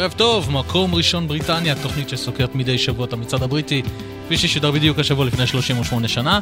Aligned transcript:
ערב 0.00 0.12
טוב, 0.12 0.50
מקום 0.50 0.94
ראשון 0.94 1.28
בריטניה, 1.28 1.74
תוכנית 1.82 2.08
שסוקרת 2.08 2.54
מדי 2.54 2.78
שבוע 2.78 3.06
את 3.06 3.12
המצעד 3.12 3.42
הבריטי, 3.42 3.82
כפי 4.24 4.36
ששודר 4.36 4.70
בדיוק 4.70 4.98
השבוע 4.98 5.24
לפני 5.24 5.46
38 5.46 6.08
שנה. 6.08 6.40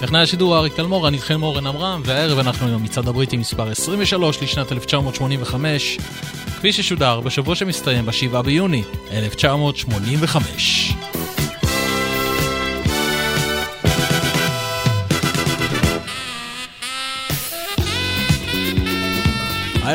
טכנאי 0.00 0.20
השידור 0.20 0.58
אריק 0.58 0.74
תלמור, 0.74 1.08
אני 1.08 1.16
איתכם 1.16 1.42
אורן 1.42 1.66
עמרם, 1.66 2.02
והערב 2.04 2.38
אנחנו 2.38 2.68
עם 2.68 2.74
המצעד 2.74 3.08
הבריטי 3.08 3.36
מספר 3.36 3.70
23 3.70 4.42
לשנת 4.42 4.72
1985, 4.72 5.98
כפי 6.58 6.72
ששודר 6.72 7.20
בשבוע 7.20 7.54
שמסתיים 7.54 8.06
ב-7 8.06 8.42
ביוני 8.42 8.82
1985. 9.12 10.94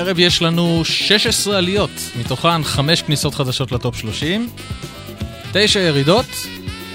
הערב 0.04 0.20
יש 0.20 0.42
לנו 0.42 0.82
16 0.86 1.58
עליות, 1.58 1.90
מתוכן 2.20 2.64
5 2.64 3.02
כניסות 3.02 3.36
חדשות 3.36 3.72
לטופ 3.72 3.96
30, 3.96 4.50
9 5.54 5.80
ירידות, 5.80 6.26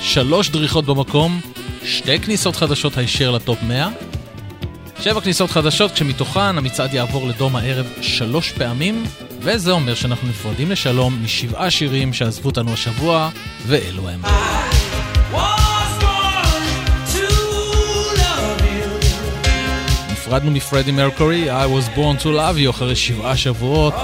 3 0.03 0.49
דריכות 0.49 0.85
במקום, 0.85 1.41
2 1.85 2.21
כניסות 2.21 2.57
חדשות 2.57 2.97
הישר 2.97 3.31
לטופ 3.31 3.59
100, 3.63 3.89
7 5.01 5.21
כניסות 5.21 5.51
חדשות 5.51 5.93
כשמתוכן 5.93 6.59
המצעד 6.59 6.95
יעבור 6.95 7.29
לדום 7.29 7.57
הערב 7.57 7.87
3 8.01 8.53
פעמים, 8.53 9.05
וזה 9.41 9.73
אומר 9.73 9.95
שאנחנו 9.95 10.29
נפרדים 10.29 10.71
לשלום 10.71 11.19
משבעה 11.25 11.71
שירים 11.71 12.13
שעזבו 12.13 12.49
אותנו 12.49 12.73
השבוע, 12.73 13.31
ואלו 13.67 14.09
הם. 14.09 14.21
נפרדנו 20.29 20.51
מפרדי 20.51 20.91
מרקורי, 20.91 21.51
I 21.51 21.67
was 21.67 21.97
born 21.97 22.23
to 22.23 22.27
love 22.27 22.67
you 22.67 22.71
אחרי 22.71 22.97
שבעה 22.97 23.37
שבועות. 23.37 23.95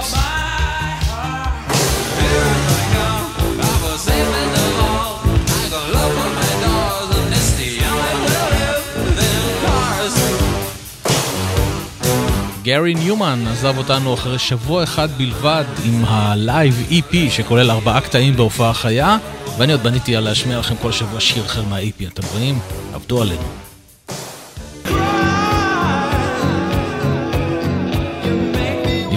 גארי 12.63 12.93
ניומן 12.93 13.47
עזב 13.47 13.77
אותנו 13.77 14.13
אחרי 14.13 14.39
שבוע 14.39 14.83
אחד 14.83 15.09
בלבד 15.17 15.65
עם 15.85 16.05
ה 16.07 16.23
live 16.23 16.87
EP 16.91 17.15
שכולל 17.29 17.71
ארבעה 17.71 18.01
קטעים 18.01 18.35
בהופעה 18.35 18.73
חיה 18.73 19.17
ואני 19.57 19.71
עוד 19.71 19.83
בניתי 19.83 20.15
על 20.15 20.23
להשמיע 20.23 20.59
לכם 20.59 20.75
כל 20.81 20.91
שבוע 20.91 21.19
שיר 21.19 21.45
אחר 21.45 21.63
מה-EP, 21.63 22.07
אתם 22.13 22.23
רואים? 22.33 22.59
עבדו 22.93 23.21
עלינו. 23.21 23.74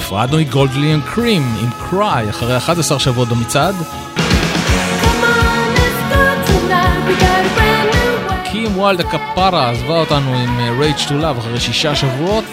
נפרדנו 0.08 0.38
מ 0.38 0.46
Godley 0.46 0.94
and 0.94 1.02
Creme 1.14 1.56
עם 1.62 1.70
Cry 1.90 2.30
אחרי 2.30 2.56
11 2.56 2.98
שבועות 2.98 3.28
במצעד. 3.28 3.74
קים 8.44 8.78
ויילד 8.78 9.00
הכפרה 9.00 9.70
עזבה 9.70 10.00
אותנו 10.00 10.34
עם 10.34 10.80
Rage 10.80 10.96
to 11.08 11.14
Love 11.14 11.38
אחרי 11.38 11.60
שישה 11.60 11.96
שבועות. 11.96 12.44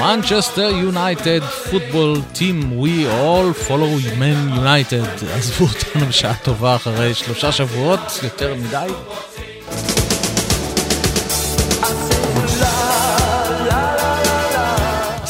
מנצ'סטר 0.00 0.70
יונייטד 0.70 1.40
Football 1.70 2.20
Team 2.32 2.82
We 2.82 3.06
All 3.22 3.68
Follow 3.68 4.18
Man 4.18 4.58
United 4.58 5.34
עזבו 5.36 5.64
אותנו 5.64 6.06
בשעה 6.06 6.34
טובה 6.34 6.76
אחרי 6.76 7.14
שלושה 7.14 7.52
שבועות 7.52 8.20
יותר 8.22 8.54
מדי 8.54 8.92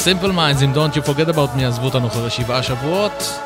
Simple 0.05 0.31
Minds 0.33 0.63
עם 0.63 0.73
Don't 0.75 0.97
You 0.97 1.09
Forget 1.09 1.35
About 1.35 1.59
Me 1.59 1.65
עזבו 1.65 1.85
אותנו 1.85 2.07
אחרי 2.07 2.31
שבעה 2.31 2.63
שבועות 2.63 3.41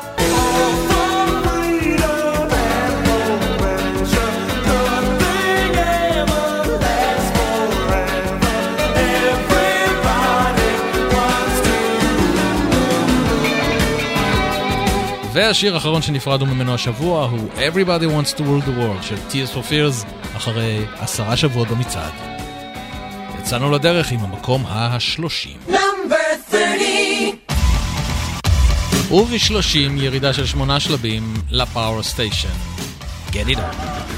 והשיר 15.33 15.73
האחרון 15.73 16.01
שנפרדנו 16.01 16.45
ממנו 16.45 16.73
השבוע 16.73 17.25
הוא 17.25 17.49
Everybody 17.57 18.03
Wants 18.03 18.33
to 18.37 18.39
Rule 18.39 18.67
the 18.67 18.79
World 18.79 19.03
של 19.03 19.15
Tears 19.31 19.53
for 19.55 19.71
Fears 19.71 20.05
אחרי 20.37 20.85
עשרה 20.99 21.37
שבועות 21.37 21.67
במצעד. 21.67 22.13
יצאנו 23.39 23.71
לדרך 23.71 24.11
עם 24.11 24.19
המקום 24.19 24.63
השלושים. 24.67 25.57
ובשלושים 29.11 29.97
ירידה 29.97 30.33
של 30.33 30.45
שמונה 30.45 30.79
שלבים 30.79 31.33
לפאור 31.51 32.03
סטיישן. 32.03 32.47
Get 33.31 33.47
it 33.55 34.16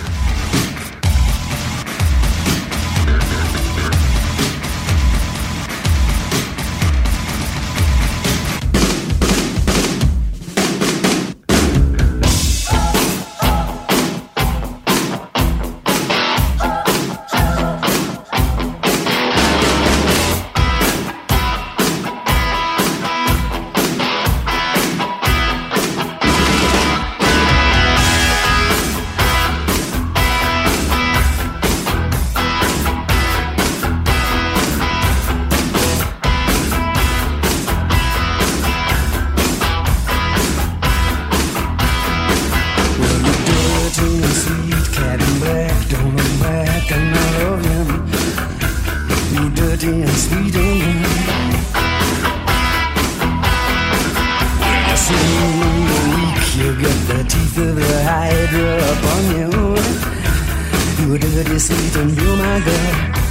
and 49.90 50.10
sweeter. 50.10 50.60
in 55.10 55.60
the 55.90 56.00
weak, 56.14 56.40
you 56.58 56.70
got 56.82 57.00
the 57.10 57.20
teeth 57.28 57.58
of 57.58 57.76
the 57.76 58.04
hydra 58.04 58.78
upon 58.94 59.24
you. 59.38 59.50
You 61.00 61.18
dirty, 61.18 61.60
sweet, 61.60 61.96
and 61.96 62.12
you, 62.16 62.36
my 62.36 62.60
girl. 62.60 63.29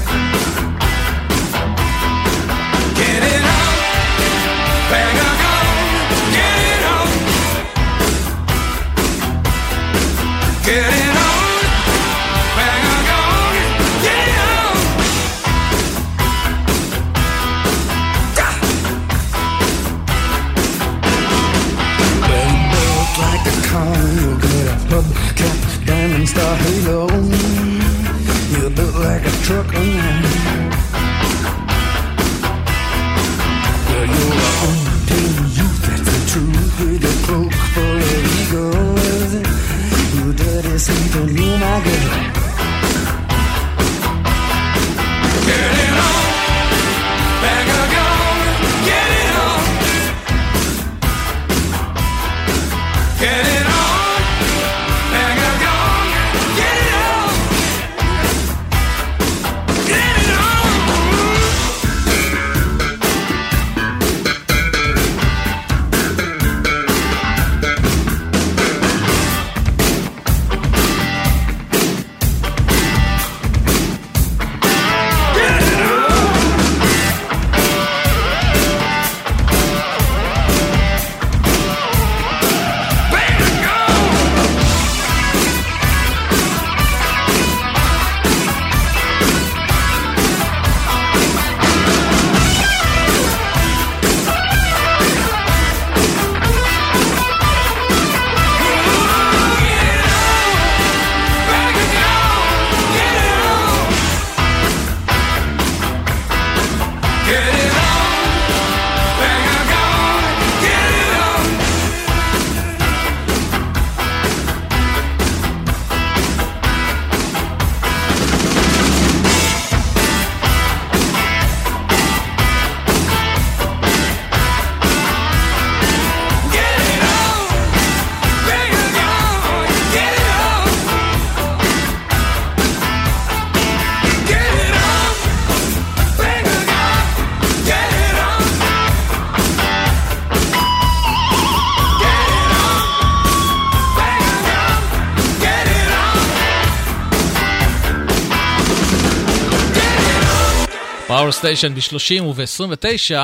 סטיישן 151.38 151.74
ב-30 151.74 152.22
וב-29, 152.22 153.14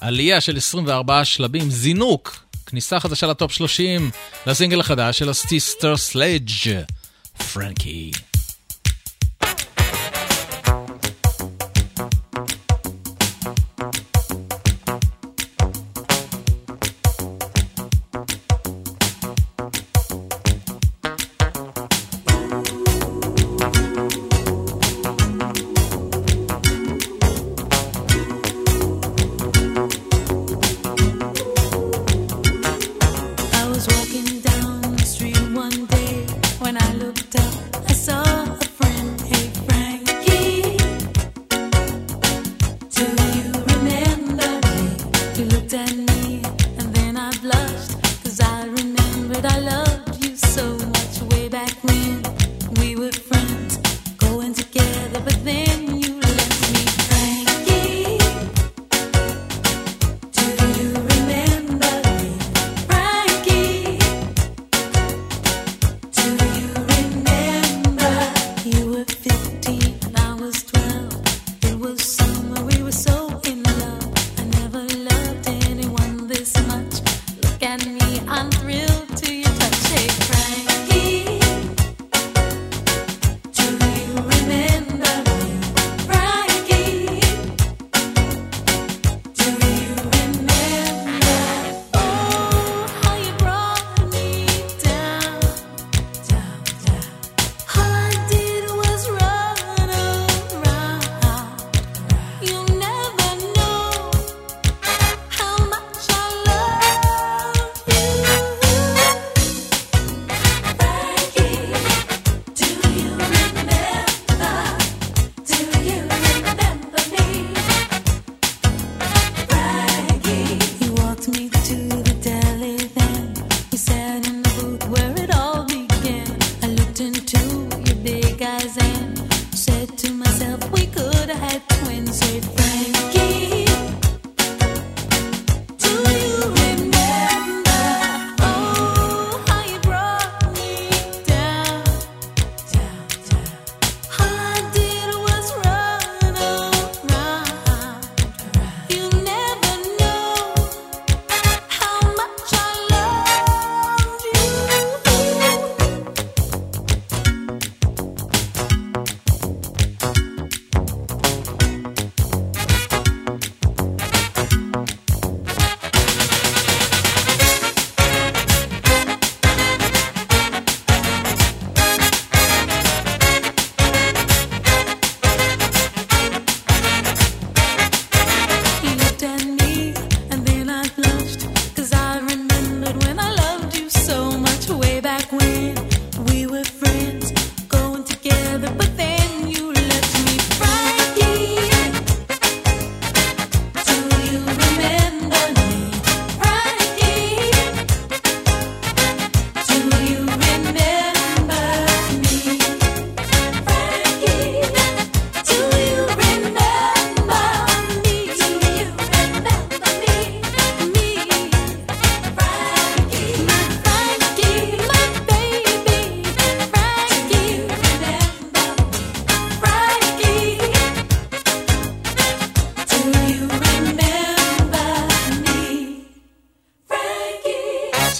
עלייה 0.00 0.40
של 0.40 0.56
24 0.56 1.24
שלבים, 1.24 1.70
זינוק, 1.70 2.36
כניסה 2.66 3.00
חדשה 3.00 3.26
לטופ 3.26 3.52
30, 3.52 4.10
לסינגל 4.46 4.80
החדש 4.80 5.18
של 5.18 5.28
ה 5.28 5.38
Sister 5.38 5.96
Sledge, 5.96 6.48
Frankie. 7.52 8.12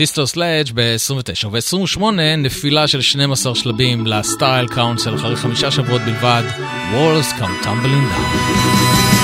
Sister 0.07 0.27
Sledge 0.27 0.67
ב-29 0.75 1.47
וב-28 1.47 2.03
נפילה 2.39 2.87
של 2.87 3.01
12 3.01 3.55
שלבים 3.55 4.07
ל 4.07 4.17
Style 4.17 4.69
Council 4.69 5.15
אחרי 5.15 5.37
חמישה 5.37 5.71
שבועות 5.71 6.03
בלבד, 6.03 6.43
Walls 6.93 7.41
Come 7.41 7.65
Tumbling 7.65 8.15
Down. 8.15 9.24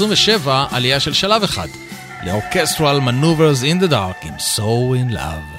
ב-28. 0.00 0.04
ב-27 0.04 0.48
עלייה 0.70 1.00
של 1.00 1.12
שלב 1.12 1.42
אחד 1.42 1.68
ל-Orchestral 2.24 3.00
Maneuvers 3.08 3.62
in 3.62 3.84
the 3.84 3.90
Dark 3.90 4.26
עם 4.26 4.34
So 4.38 4.94
in 4.94 5.14
Love. 5.14 5.55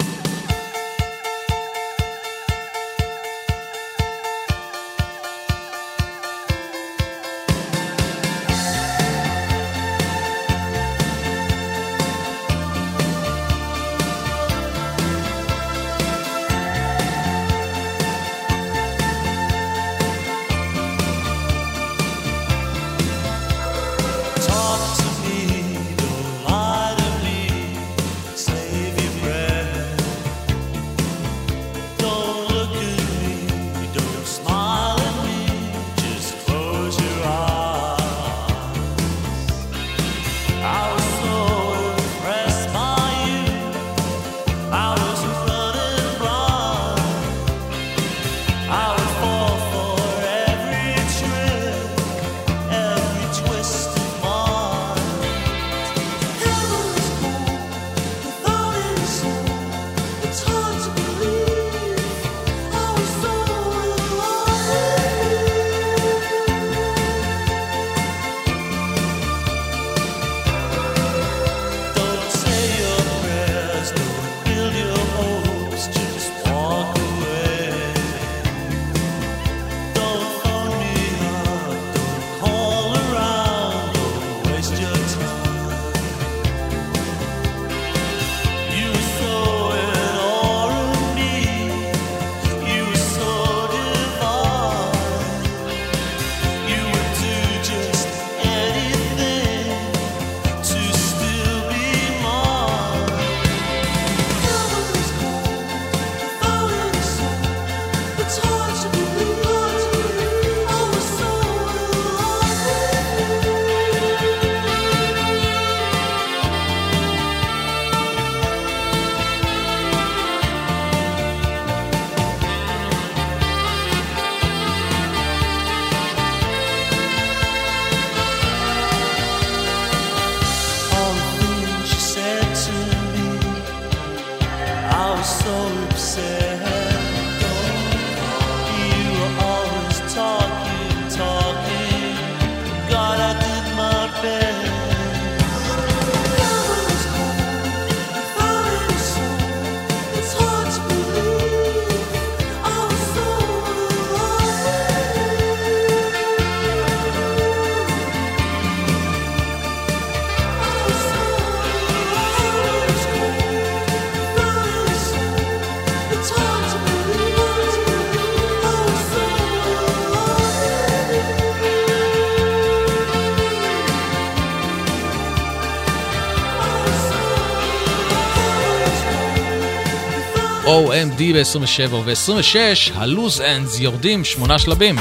OMD 180.87 181.21
ב-27 181.21 181.93
וב-26 181.93 182.55
הלוז 182.95 183.41
אנדס 183.41 183.79
יורדים 183.79 184.25
שמונה 184.25 184.59
שלבים. 184.59 184.95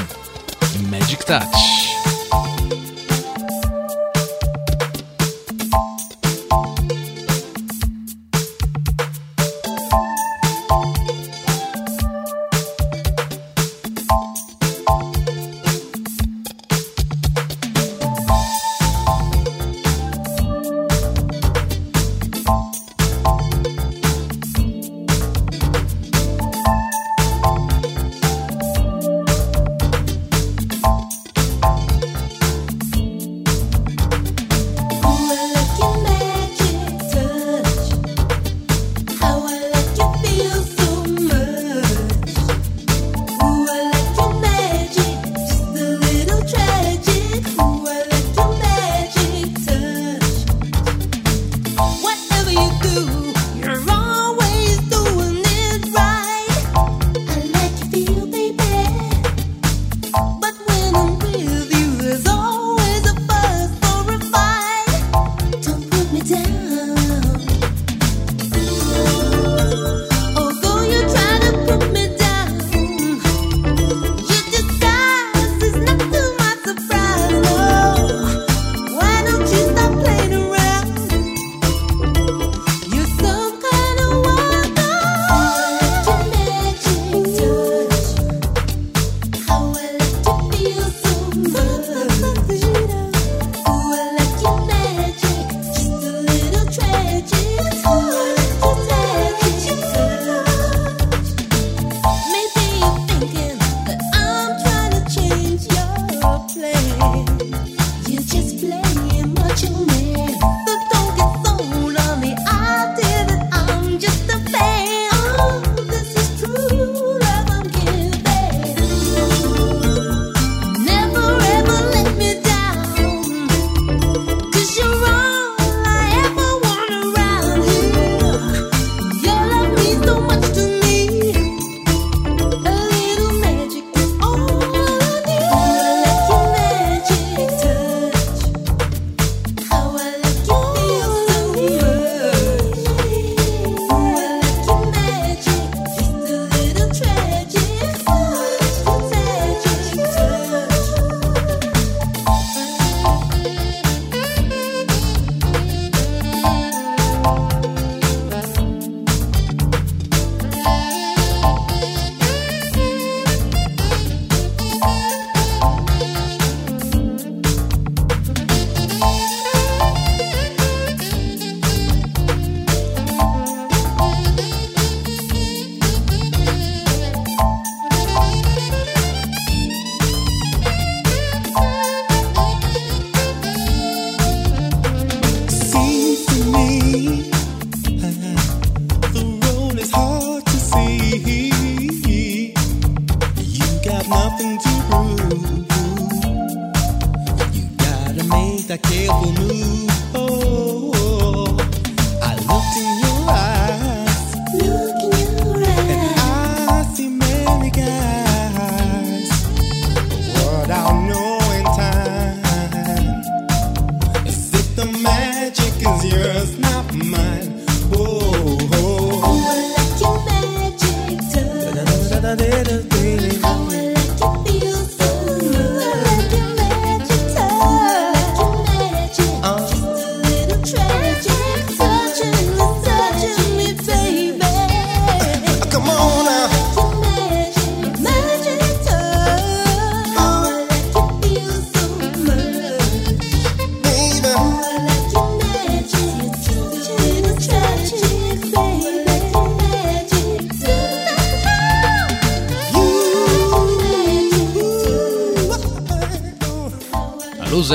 Magic 0.91 1.23
Touch. 1.23 2.06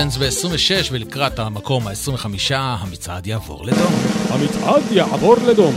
Thousands 0.01 0.19
ב-26 0.19 0.87
ולקראת 0.91 1.39
המקום 1.39 1.87
ה-25 1.87 2.25
המצעד 2.51 3.27
יעבור 3.27 3.65
לדום. 3.65 3.93
המצעד 4.29 4.83
יעבור 4.91 5.35
לדום. 5.47 5.75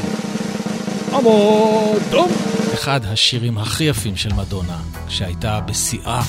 עמוד 1.13 2.03
דום. 2.11 2.33
אחד 2.75 3.01
השירים 3.05 3.59
הכי 3.59 3.85
יפים 3.85 4.17
של 4.17 4.33
מדונה, 4.33 4.79
שהייתה 5.09 5.61
בשיאה, 5.61 6.23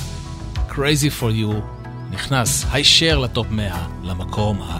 Crazy 0.69 1.21
for 1.21 1.23
You, 1.23 1.55
נכנס 2.12 2.65
הישר 2.71 3.19
לטופ 3.19 3.47
100 3.49 3.88
למקום 4.03 4.62
ה-25. 4.62 4.75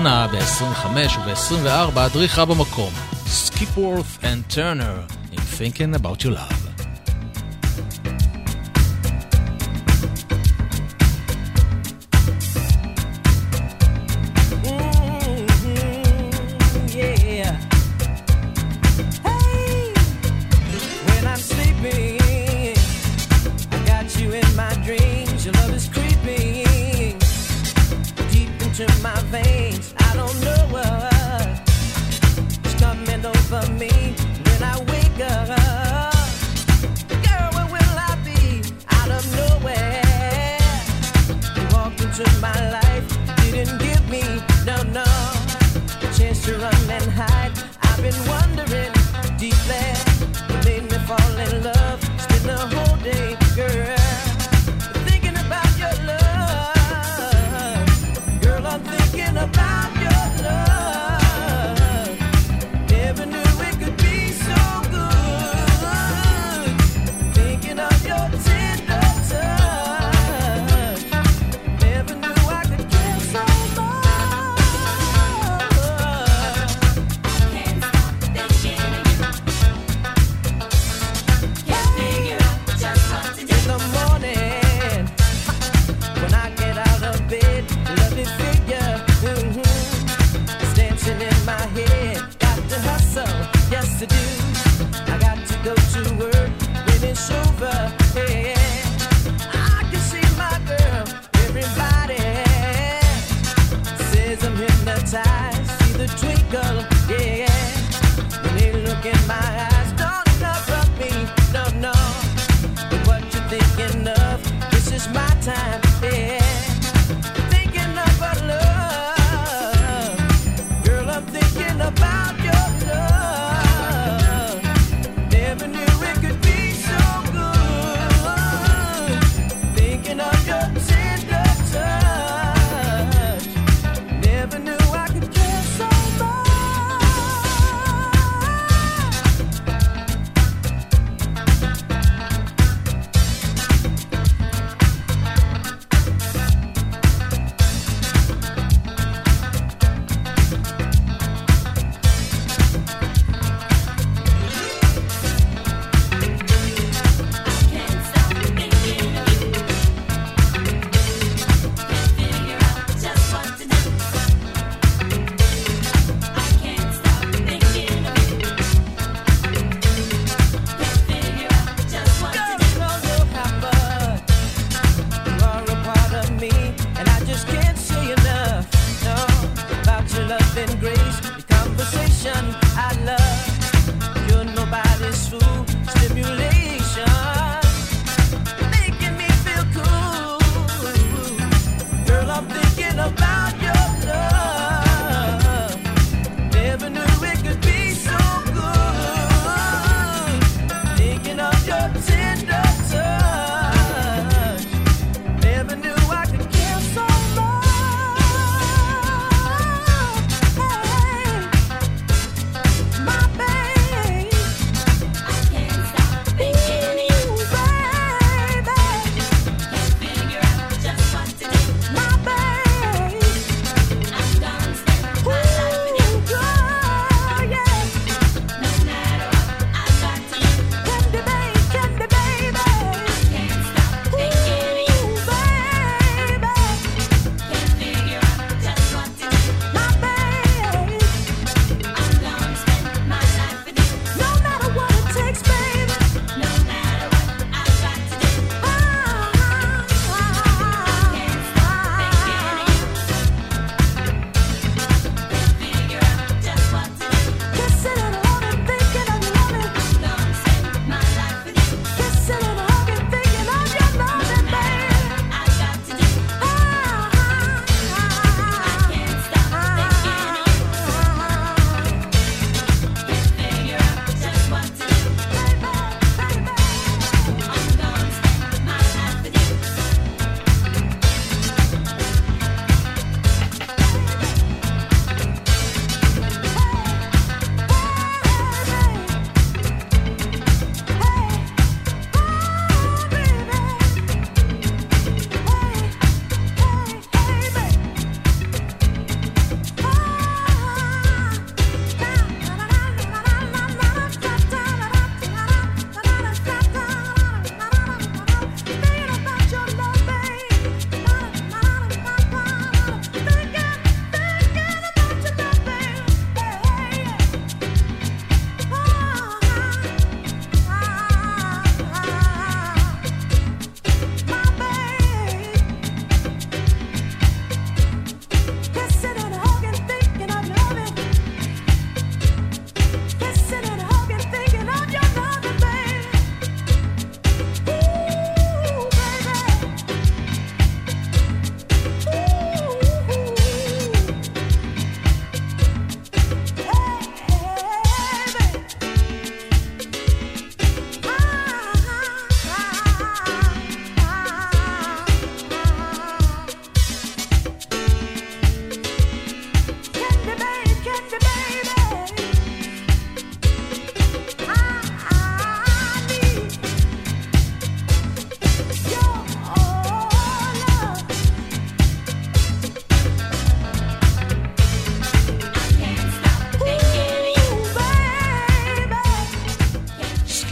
מדונה 0.00 0.26
ב-25 0.26 0.86
וב-24 1.26 2.08
דריכה 2.12 2.44
במקום. 2.44 2.92
סקיפוורת' 3.26 4.18
and 4.22 4.54
טרנר 4.54 5.02
in 5.32 5.36
Thinking 5.36 6.00
About 6.00 6.24
Your 6.24 6.30
Love. 6.30 6.59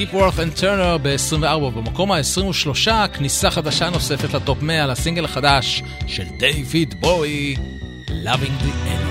Skipworth 0.08 0.38
and 0.38 0.52
Turner 0.52 0.96
ב-24 1.02 1.70
במקום 1.76 2.12
ה-23 2.12 2.90
כניסה 3.12 3.50
חדשה 3.50 3.90
נוספת 3.90 4.34
לטופ 4.34 4.62
100 4.62 4.86
לסינגל 4.86 5.24
החדש 5.24 5.82
של 6.06 6.24
דייוויד 6.38 6.94
בואי 7.00 7.56
Loving 8.06 8.64
the 8.64 8.88
Alien 8.88 9.07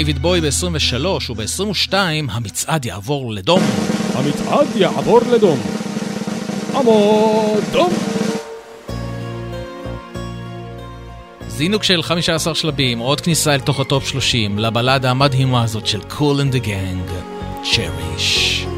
דייוויד 0.00 0.18
בואי 0.18 0.40
ב-23 0.40 1.06
וב-22 1.30 1.94
המצעד 2.30 2.84
יעבור 2.84 3.32
לדום. 3.32 3.60
המצעד 4.14 4.66
יעבור 4.76 5.20
לדום. 5.32 5.60
עמוד 6.74 7.64
דום! 7.72 7.92
זינוק 11.48 11.82
של 11.82 12.02
15 12.02 12.54
שלבים, 12.54 12.98
עוד 12.98 13.20
כניסה 13.20 13.54
אל 13.54 13.60
תוך 13.60 13.80
הטופ 13.80 14.08
30, 14.08 14.58
לבלדה 14.58 15.10
המדהימה 15.10 15.62
הזאת 15.62 15.86
של 15.86 16.00
Kool 16.00 16.40
and 16.50 16.54
the 16.54 16.66
Gang, 16.66 17.12
Cherish, 17.64 18.69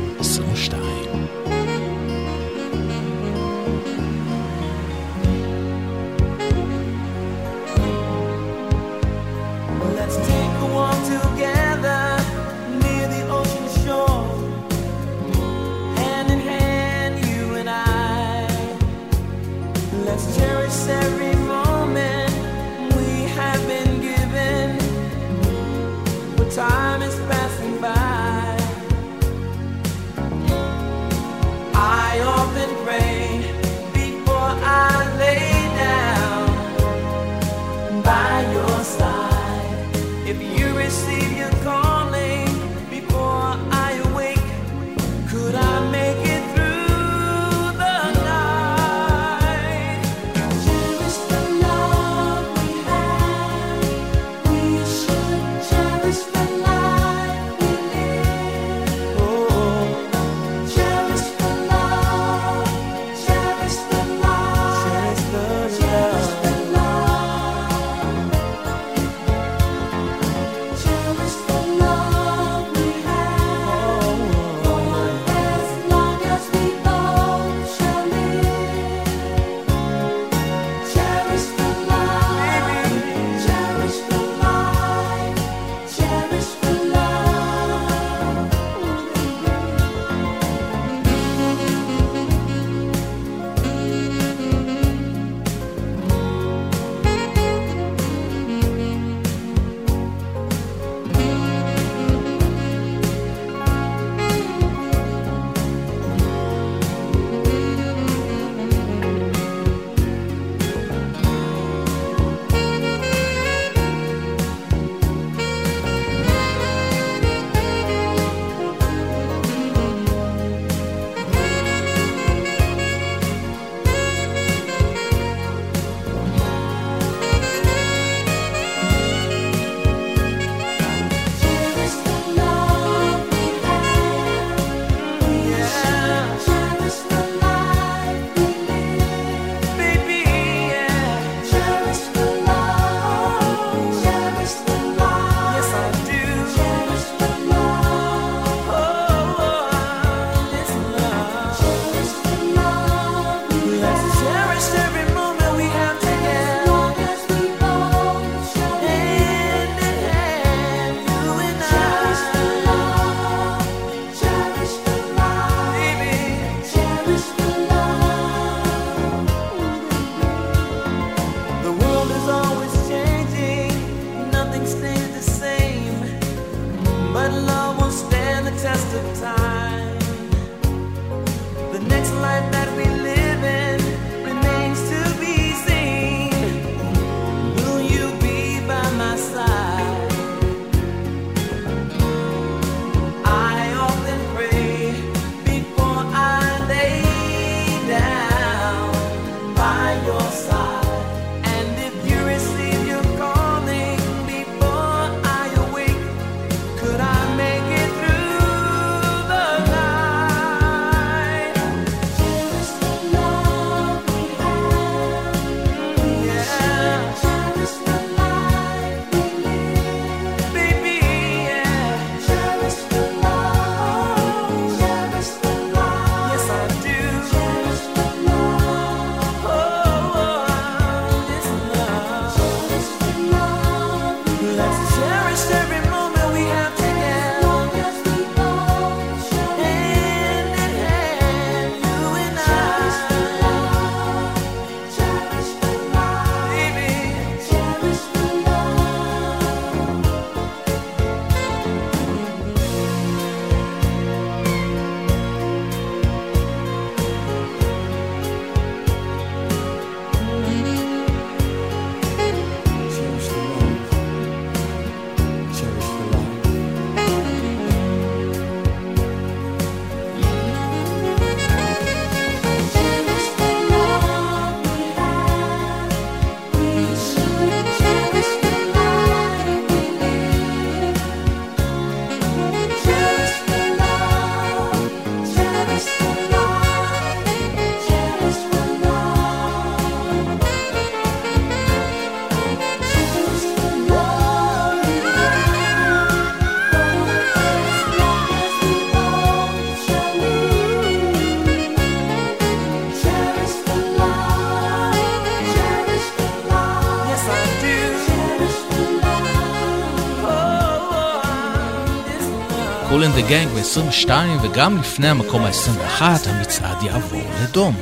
the 313.22 313.30
Gang 313.30 313.48
ב-22 313.54 314.10
וגם 314.42 314.78
לפני 314.78 315.08
המקום 315.08 315.44
ה-21 315.44 316.02
המצעד 316.26 316.82
יעבור 316.82 317.22
לדום. 317.42 317.74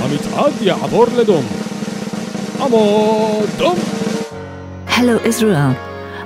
המצעד 0.00 0.52
יעבור 0.60 1.06
לדום. 1.16 1.44
המועדון. 2.58 3.76
Hello, 4.88 5.18
Israel. 5.24 5.74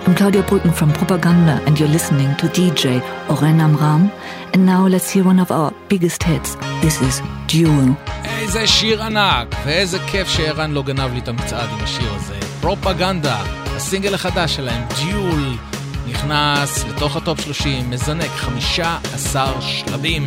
I'm 0.07 0.15
Claudia 0.15 0.43
Brücken 0.43 0.73
from 0.73 0.93
Propaganda, 0.93 1.61
and 1.67 1.79
you're 1.79 1.95
listening 1.99 2.31
to 2.41 2.47
DJ 2.57 2.85
Oren 3.29 3.61
Amram. 3.61 4.11
And 4.53 4.67
now 4.67 4.87
let's 4.87 5.09
hear 5.11 5.25
one 5.25 5.41
of 5.45 5.51
our 5.51 5.71
biggest 5.89 6.23
hits. 6.23 6.57
This 6.83 7.01
is 7.01 7.23
Duel. 7.49 7.95
איזה 8.25 8.67
שיר 8.67 9.03
ענק, 9.03 9.55
ואיזה 9.65 9.99
כיף 9.99 10.29
שערן 10.29 10.71
לא 10.71 10.83
גנב 10.83 11.13
לי 11.13 11.19
את 11.19 11.29
המצעד 11.29 11.69
עם 11.73 11.85
השיר 11.85 12.15
הזה. 12.15 12.35
פרופגנדה, 12.61 13.43
הסינגל 13.77 14.15
החדש 14.15 14.57
שלהם, 14.57 14.83
דיול, 14.97 15.57
נכנס 16.17 16.85
לתוך 16.85 17.17
הטופ 17.17 17.41
30, 17.41 17.91
מזנק 17.91 18.31
15 18.31 19.61
שלבים. 19.61 20.27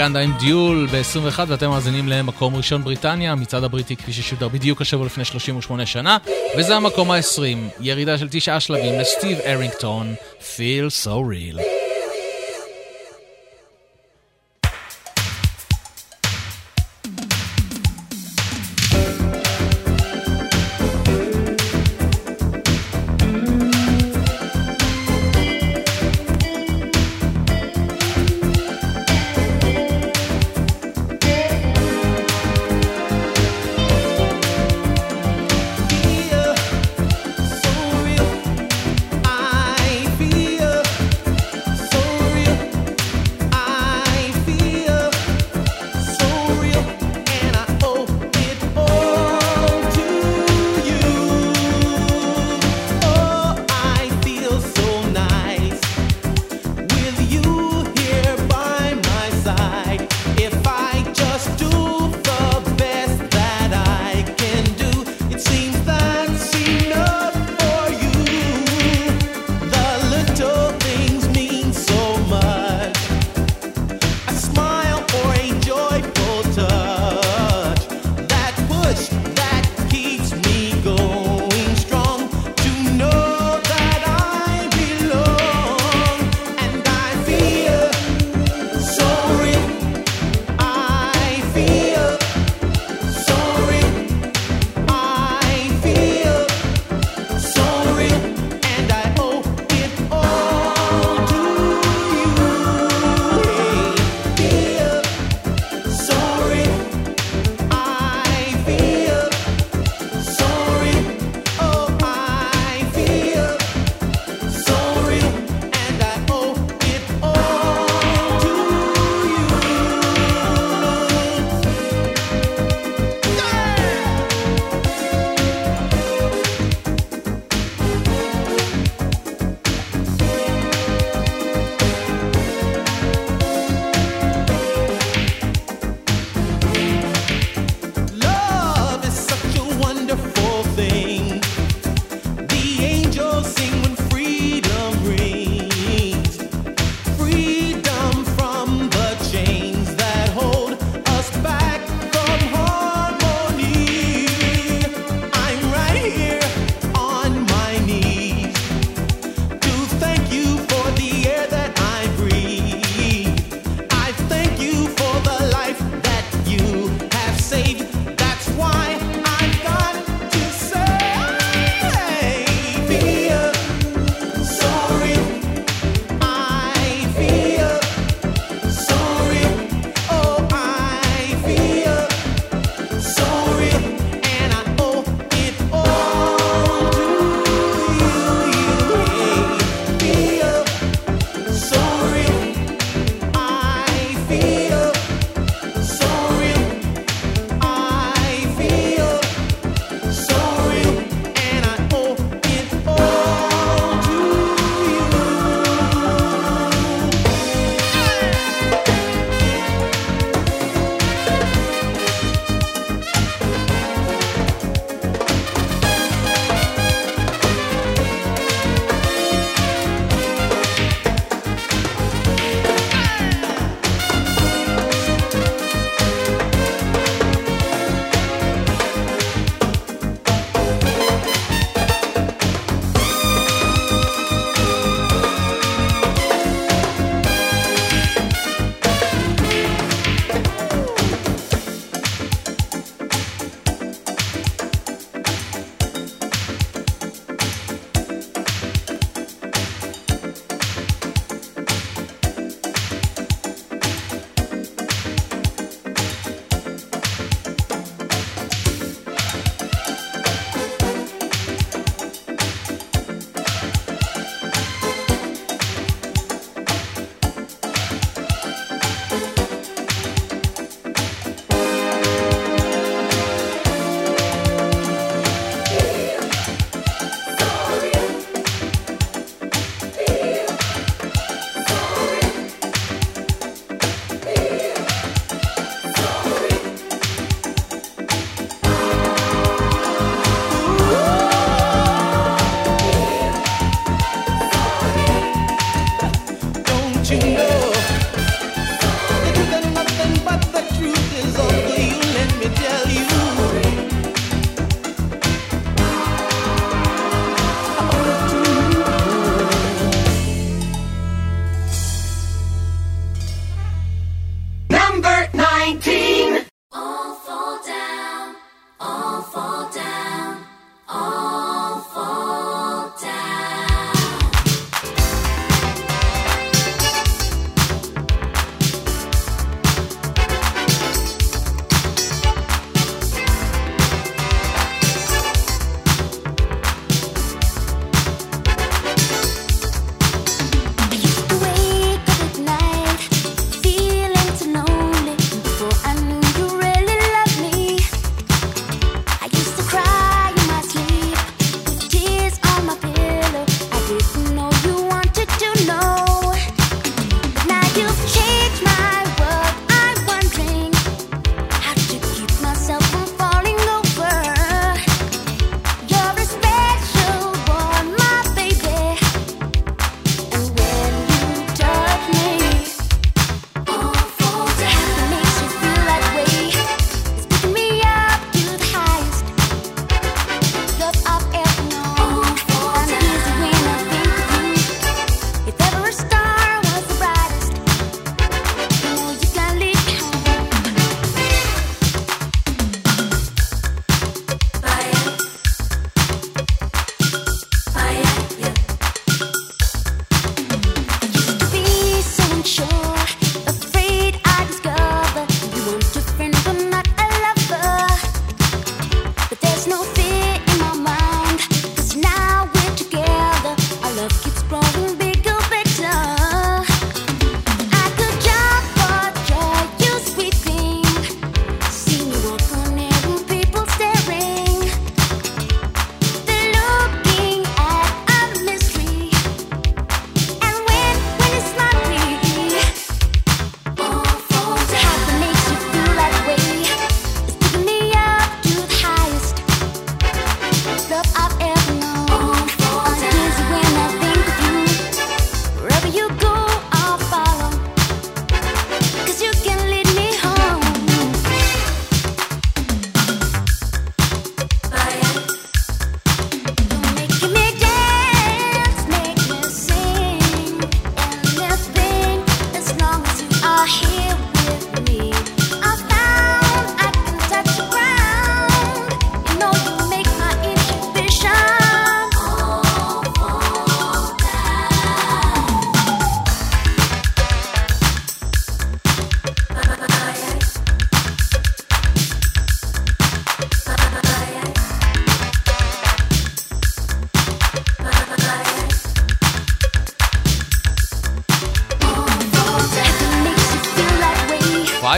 פרופגנדה 0.00 0.20
עם 0.20 0.32
דיול 0.38 0.86
ב-21 0.86 1.40
ואתם 1.46 1.70
מאזינים 1.70 2.08
למקום 2.08 2.56
ראשון 2.56 2.84
בריטניה, 2.84 3.32
המצעד 3.32 3.64
הבריטי 3.64 3.96
כפי 3.96 4.12
ששודר 4.12 4.48
בדיוק 4.48 4.80
השבוע 4.80 5.06
לפני 5.06 5.24
38 5.24 5.86
שנה, 5.86 6.18
וזה 6.58 6.76
המקום 6.76 7.10
ה-20, 7.10 7.42
ירידה 7.80 8.18
של 8.18 8.28
תשעה 8.30 8.60
שלבים 8.60 9.00
לסטיב 9.00 9.38
ארינגטון, 9.38 10.14
Feel 10.40 11.04
So 11.04 11.08
Real. 11.08 11.79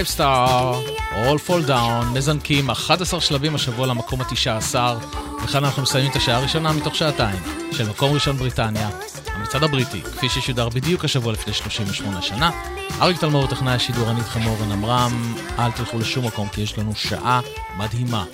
Star, 0.07 0.75
All 1.13 1.49
fall 1.49 1.69
down, 1.69 2.05
מזנקים 2.15 2.71
11 2.71 3.21
שלבים 3.21 3.55
השבוע 3.55 3.87
למקום 3.87 4.21
ה-19, 4.21 4.75
וכאן 5.45 5.65
אנחנו 5.65 5.83
מסיימים 5.83 6.11
את 6.11 6.17
השעה 6.17 6.37
הראשונה 6.37 6.73
מתוך 6.73 6.95
שעתיים 6.95 7.43
של 7.73 7.89
מקום 7.89 8.13
ראשון 8.13 8.37
בריטניה, 8.37 8.91
המצעד 9.27 9.63
הבריטי, 9.63 10.03
כפי 10.03 10.29
ששודר 10.29 10.69
בדיוק 10.69 11.05
השבוע 11.05 11.33
לפני 11.33 11.53
38 11.53 12.23
שנה. 12.23 12.51
אריק 13.01 13.19
תלמור, 13.19 13.47
טכנאי 13.47 13.75
השידור, 13.75 14.11
אני 14.11 14.21
איתכם 14.21 14.47
אורן 14.47 14.73
עמרם, 14.73 15.35
אל 15.59 15.71
תלכו 15.71 15.99
לשום 15.99 16.27
מקום 16.27 16.49
כי 16.49 16.61
יש 16.61 16.79
לנו 16.79 16.95
שעה 16.95 17.41
מדהימה 17.77 18.25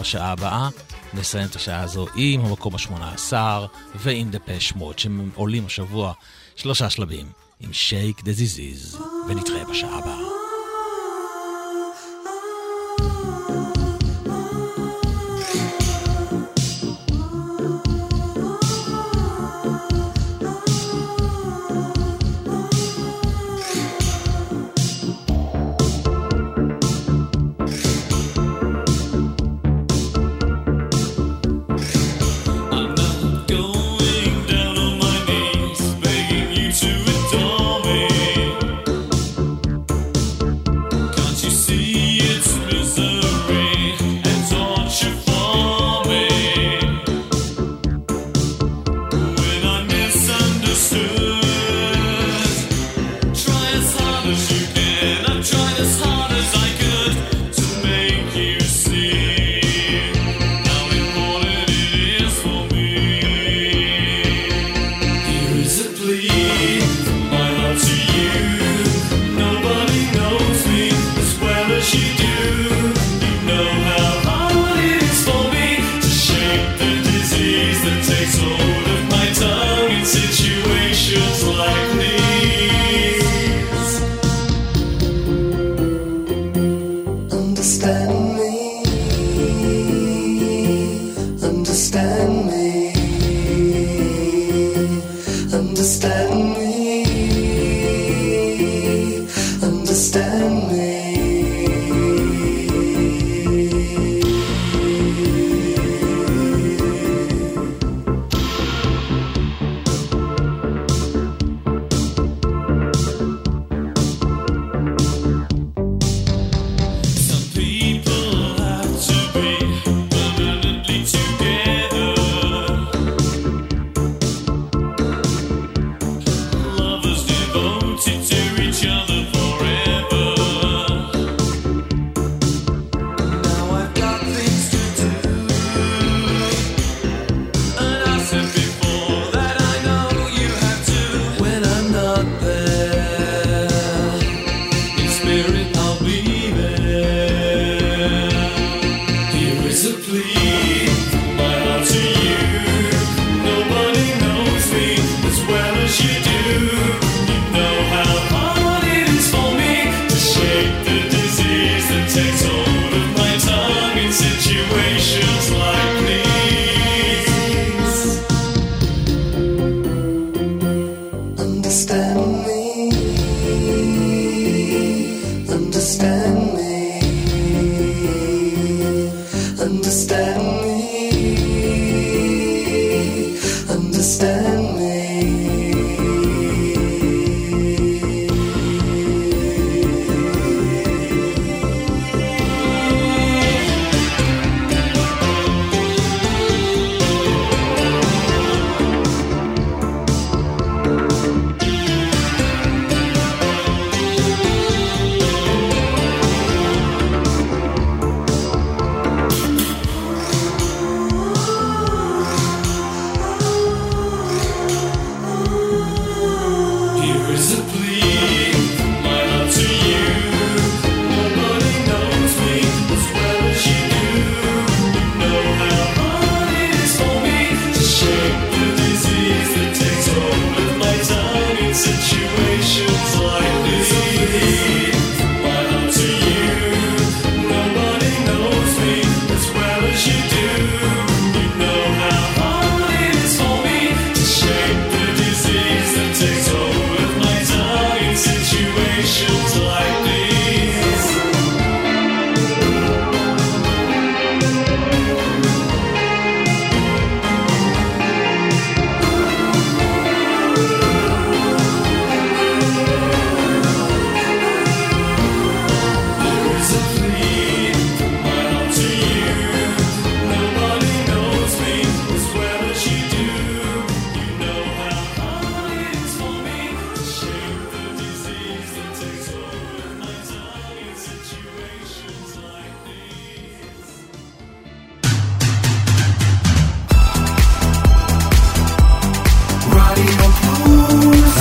בשעה 0.00 0.32
הבאה. 0.32 0.68
נסיים 1.14 1.46
את 1.46 1.56
השעה 1.56 1.80
הזו 1.80 2.06
עם 2.14 2.40
המקום 2.40 2.74
ה-18 2.74 3.32
ועם 3.94 4.30
דפש 4.30 4.72
מוד 4.72 4.98
שעולים 4.98 5.66
השבוע 5.66 6.12
שלושה 6.56 6.90
שלבים 6.90 7.26
עם 7.60 7.72
שייק 7.72 8.22
דזיזיז 8.24 8.98
ונתראה 9.28 9.64
בשעה 9.64 9.98
הבאה. 9.98 10.27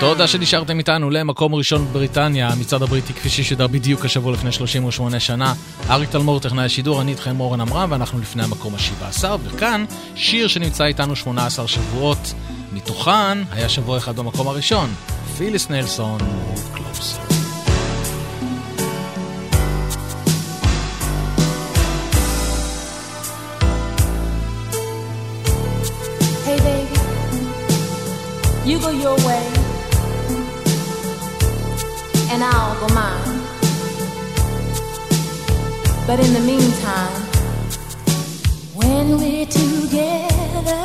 תודה 0.00 0.26
שנשארתם 0.26 0.78
איתנו 0.78 1.10
למקום 1.10 1.54
ראשון 1.54 1.84
בבריטניה, 1.84 2.48
המצעד 2.48 2.82
הבריטי 2.82 3.12
כפי 3.12 3.28
ששודר 3.28 3.66
בדיוק 3.66 4.04
השבוע 4.04 4.32
לפני 4.32 4.52
38 4.52 5.20
שנה. 5.20 5.54
אריק 5.90 6.10
תלמור, 6.10 6.40
טכנאי 6.40 6.64
השידור, 6.64 7.00
אני 7.00 7.10
איתכם 7.10 7.40
אורן 7.40 7.60
עמרם, 7.60 7.90
ואנחנו 7.92 8.18
לפני 8.18 8.42
המקום 8.42 8.74
ה-17, 8.74 9.24
וכאן 9.44 9.84
שיר 10.14 10.48
שנמצא 10.48 10.84
איתנו 10.84 11.16
18 11.16 11.68
שבועות, 11.68 12.34
מתוכן. 12.72 13.38
היה 13.50 13.68
שבוע 13.68 13.98
אחד 13.98 14.16
במקום 14.16 14.48
הראשון, 14.48 14.90
פיליס 15.38 15.70
נלסון, 15.70 16.18
baby, 26.46 26.78
you 28.68 28.78
go 28.84 28.90
your 29.04 29.16
way, 29.26 29.59
and 32.32 32.44
I'll 32.44 32.78
go 32.80 32.94
mine. 32.94 33.40
But 36.06 36.20
in 36.20 36.32
the 36.32 36.40
meantime, 36.40 37.14
when 38.80 39.18
we're 39.18 39.46
together, 39.46 40.84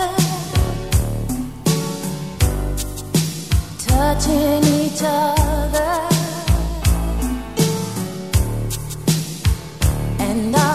touching 3.87 4.63
each 4.81 5.01
other, 5.03 5.93
and 10.19 10.55
our 10.55 10.74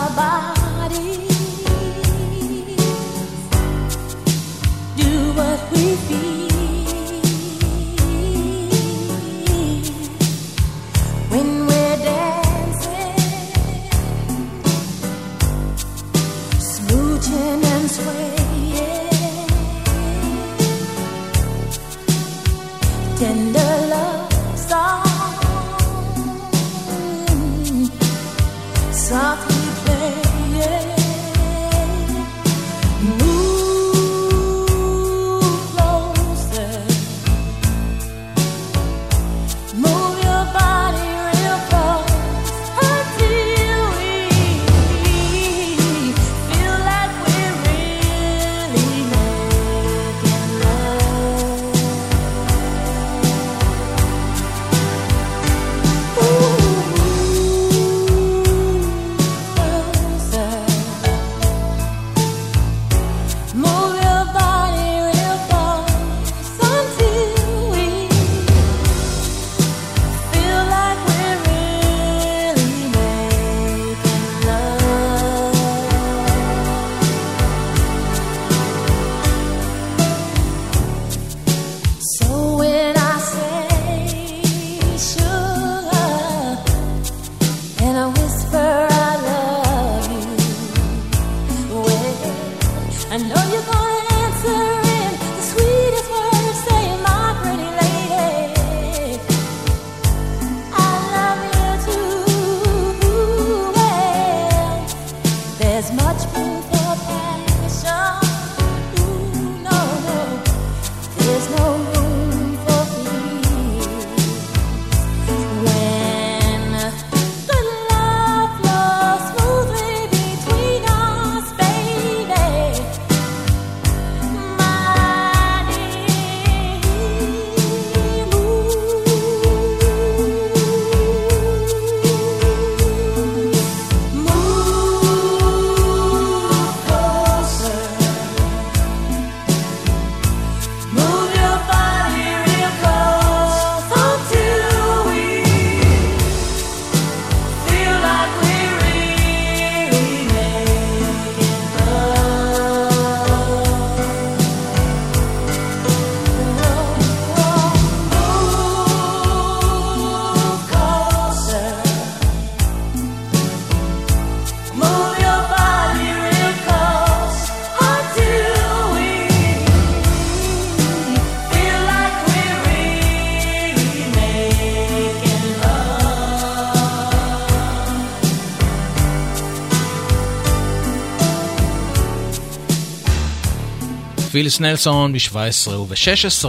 פיליס 184.40 184.60
נלסון 184.60 185.12
ב-17 185.12 185.70
וב-16, 185.70 186.44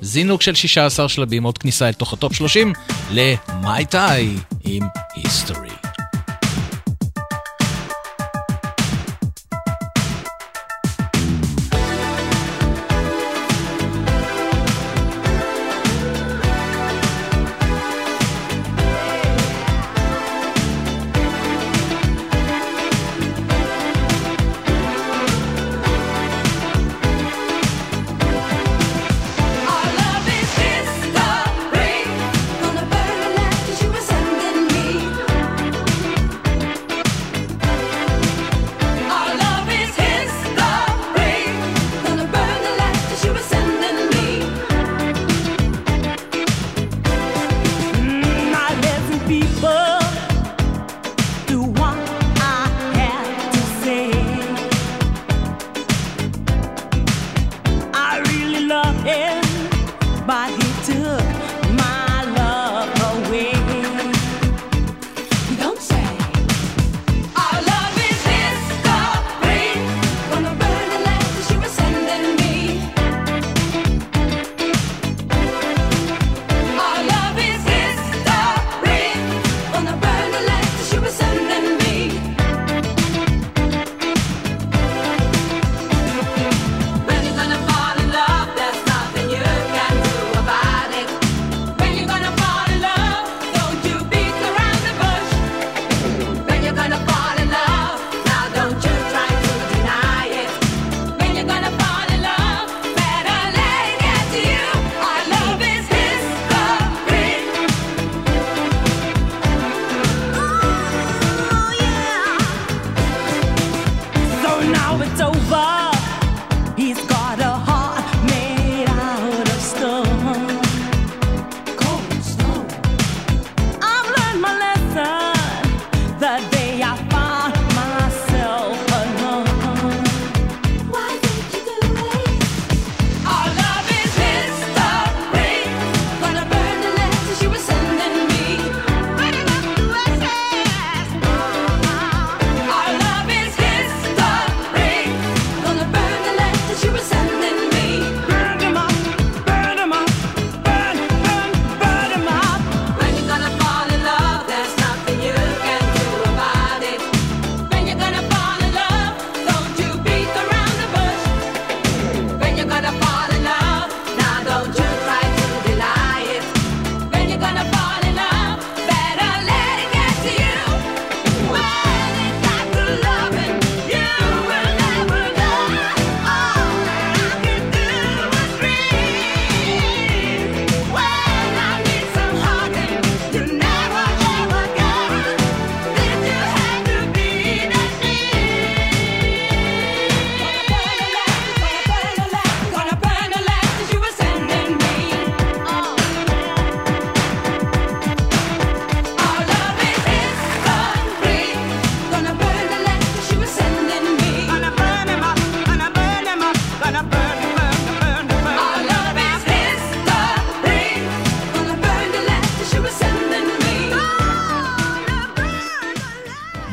זינוק 0.00 0.42
של 0.42 0.54
16 0.54 1.08
שלבים, 1.08 1.42
עוד 1.42 1.58
כניסה 1.58 1.88
אל 1.88 1.92
תוך 1.92 2.12
הטופ 2.12 2.32
30 2.34 2.72
למאי 3.10 3.86
טאי 3.86 4.36
עם 4.64 4.82
History. 5.14 5.71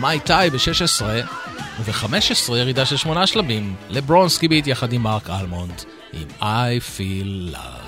מי 0.02 0.20
טאי 0.20 0.50
ב-16, 0.50 1.04
וב-15 1.80 2.56
ירידה 2.56 2.86
של 2.86 2.98
שמונה 2.98 3.28
שלבים, 3.28 3.76
לברונסקי 3.90 4.48
ביט 4.48 4.68
יחד 4.68 4.94
עם 4.94 5.02
מרק 5.02 5.30
אלמונד, 5.30 5.84
עם 6.14 6.28
I 6.42 6.98
Feel 6.98 7.56
Love. 7.56 7.79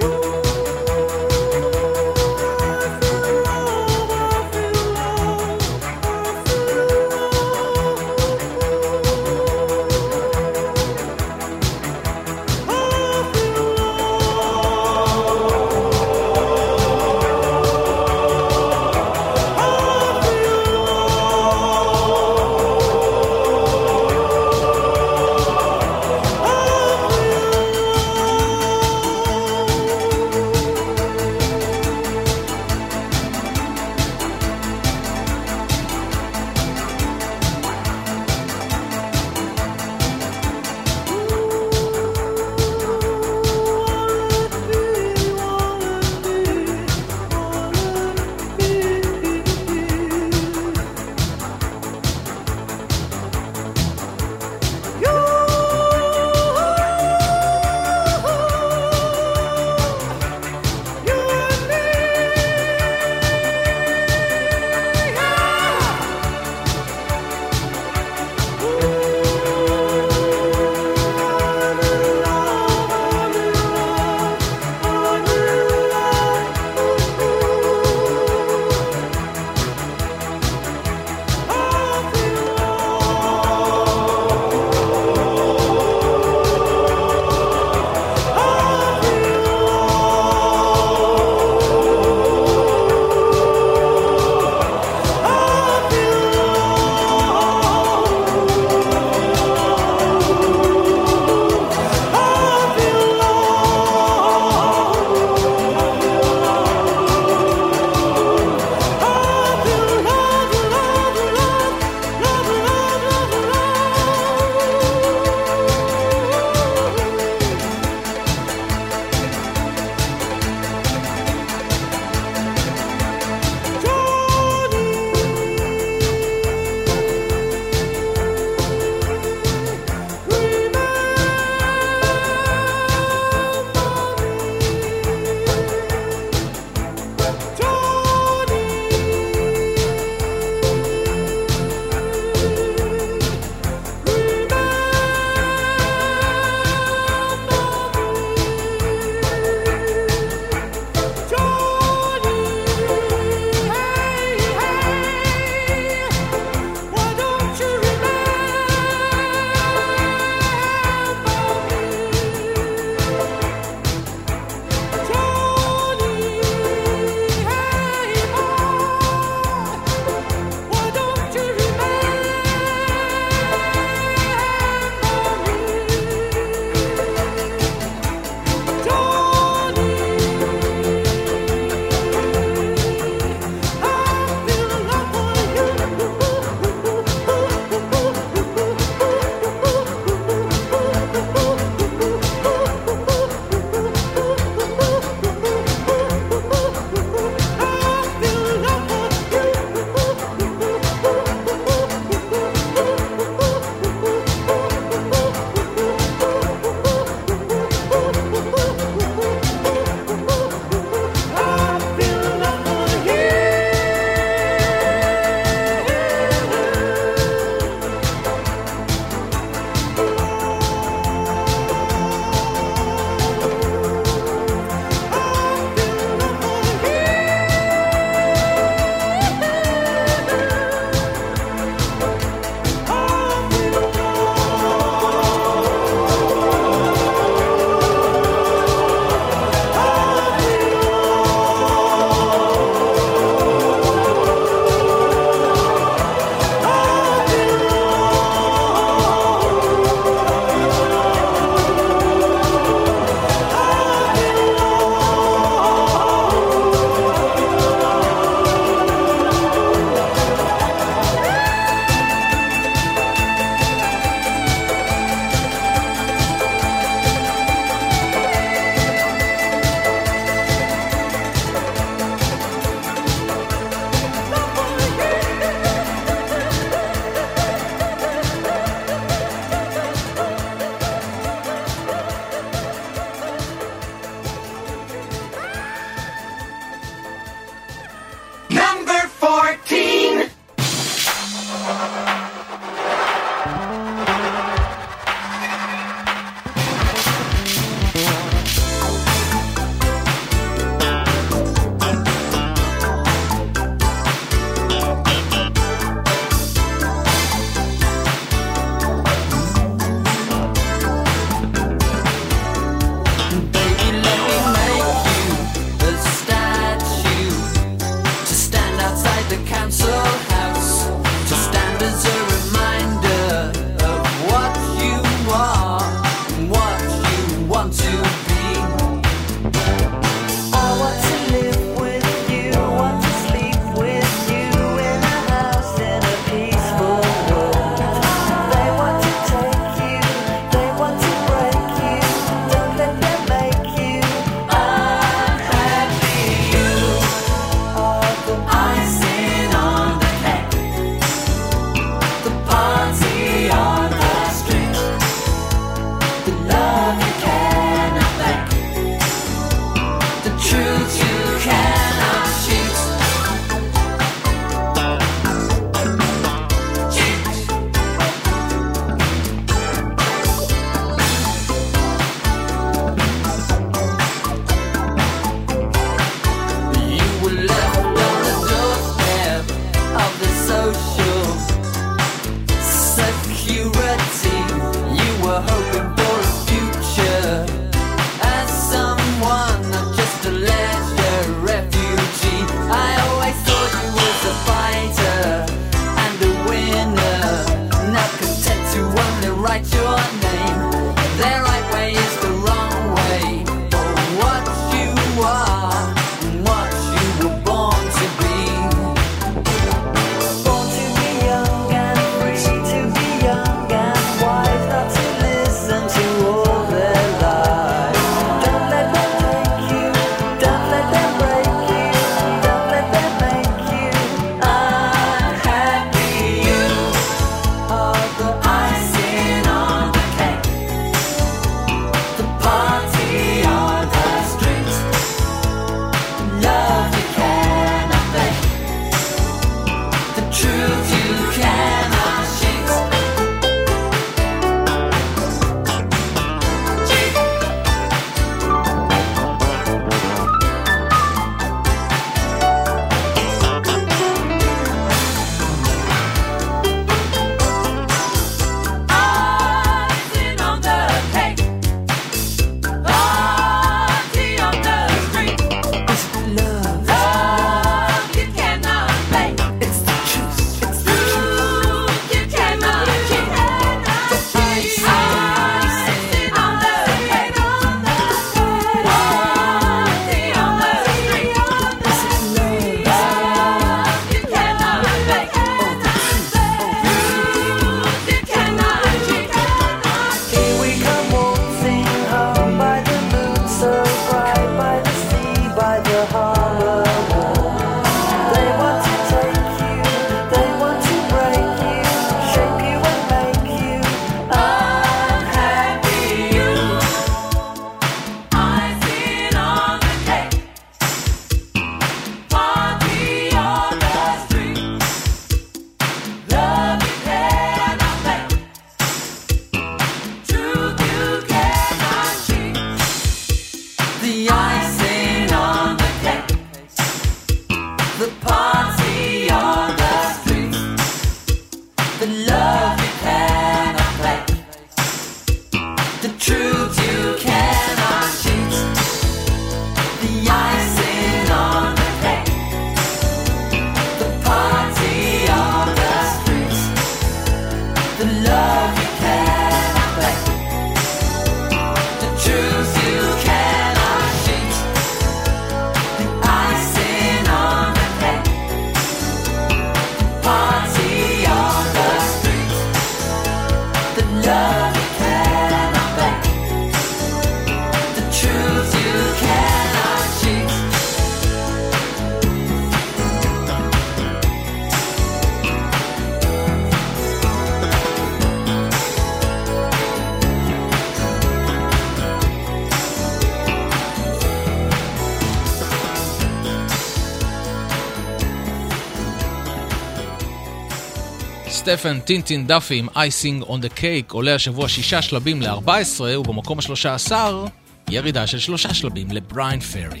סטפן 591.71 591.99
טינטין 591.99 592.47
דאפי 592.47 592.79
עם 592.79 592.87
אייסינג 592.95 593.43
און 593.43 593.61
דה 593.61 593.69
קייק 593.69 594.11
עולה 594.11 594.35
השבוע 594.35 594.69
שישה 594.69 595.01
שלבים 595.01 595.41
ל-14 595.41 596.01
ובמקום 596.01 596.59
השלושה 596.59 596.93
עשר 596.93 597.45
ירידה 597.89 598.27
של 598.27 598.39
שלושה 598.39 598.73
שלבים 598.73 599.11
לבריין 599.11 599.59
פרי. 599.59 600.00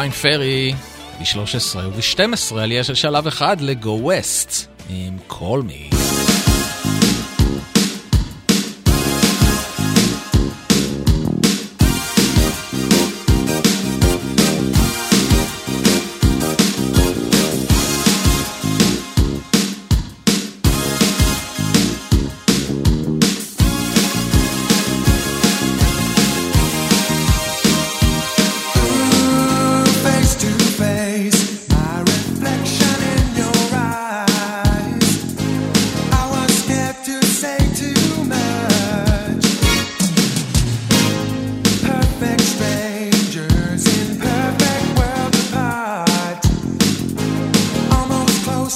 בריין 0.00 0.12
פרי 0.12 0.74
ב-13 1.18 1.76
וב-12 1.76 2.58
עלייה 2.58 2.84
של 2.84 2.94
שלב 2.94 3.26
אחד 3.26 3.60
ל-Go 3.60 4.06
West 4.06 4.52
עם 4.90 5.18
Call 5.30 5.62
Me. 5.68 5.89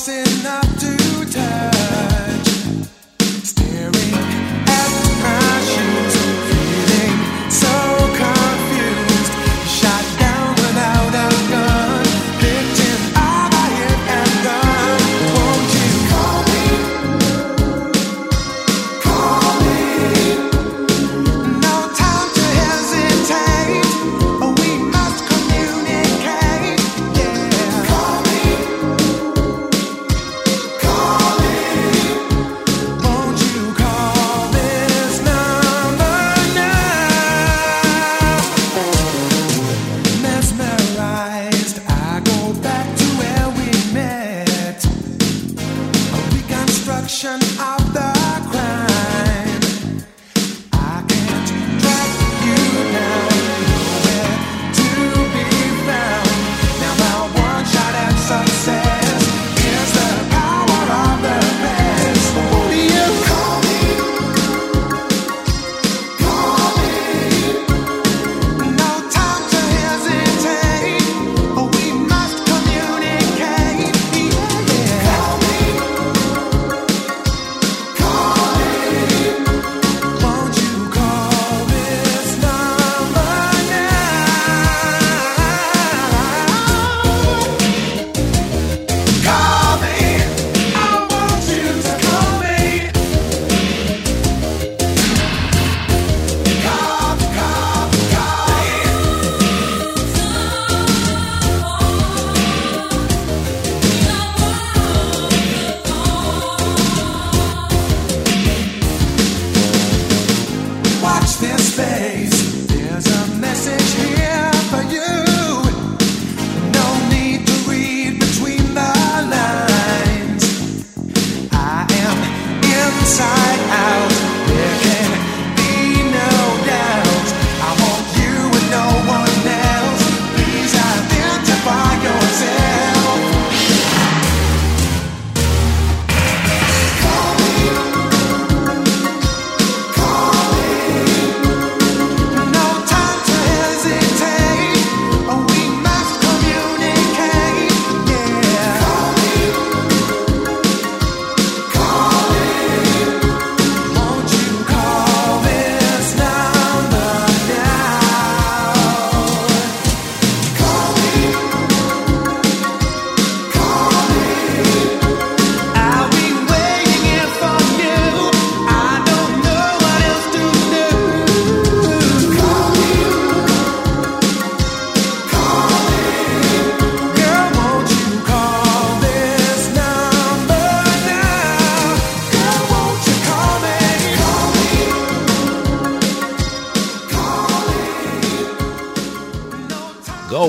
in 0.09 0.45
up 0.45 0.67
to 0.81 1.25
town. 1.31 1.74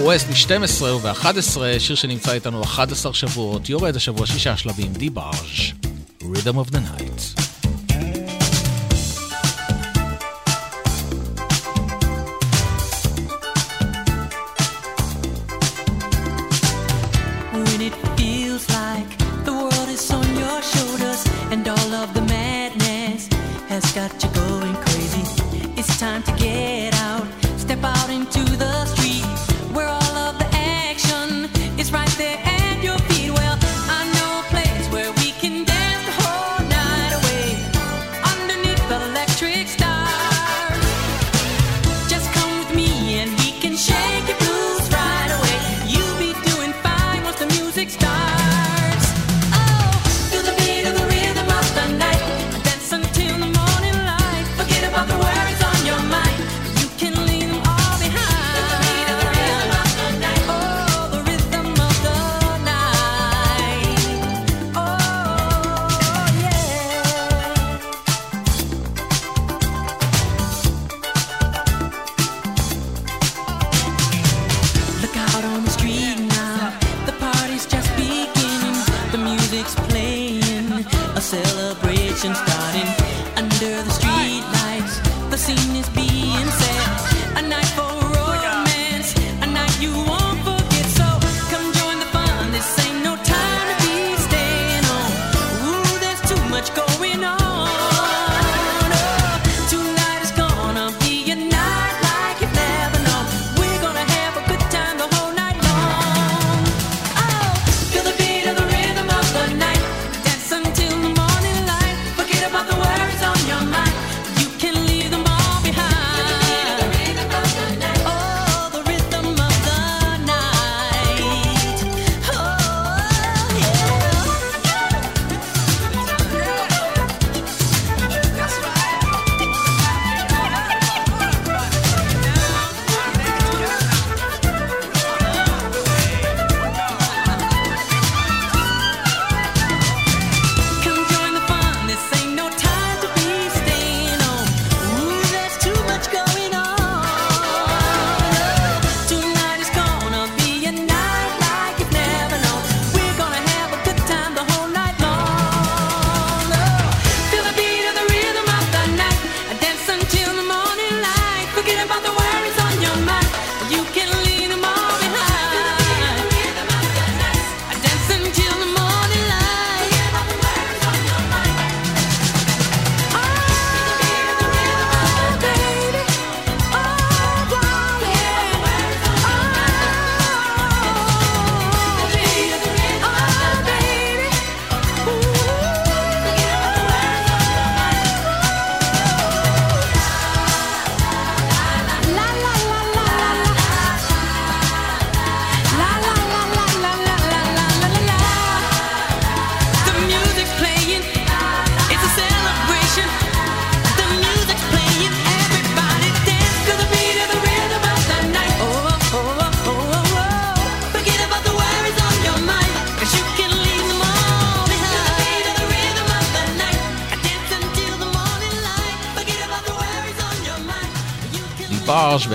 ווסט 0.06 0.28
מ-12 0.30 0.84
וב-11, 0.84 1.80
שיר 1.80 1.96
שנמצא 1.96 2.34
איתנו 2.34 2.64
11 2.64 3.14
שבועות, 3.14 3.70
יורד 3.70 3.96
השבוע 3.96 4.26
שישה 4.26 4.58
שלבים, 4.58 4.94
דיבאז', 4.94 5.36
Rhythm 6.22 6.58
of 6.58 6.72
the 6.72 6.78
Night. 6.78 7.05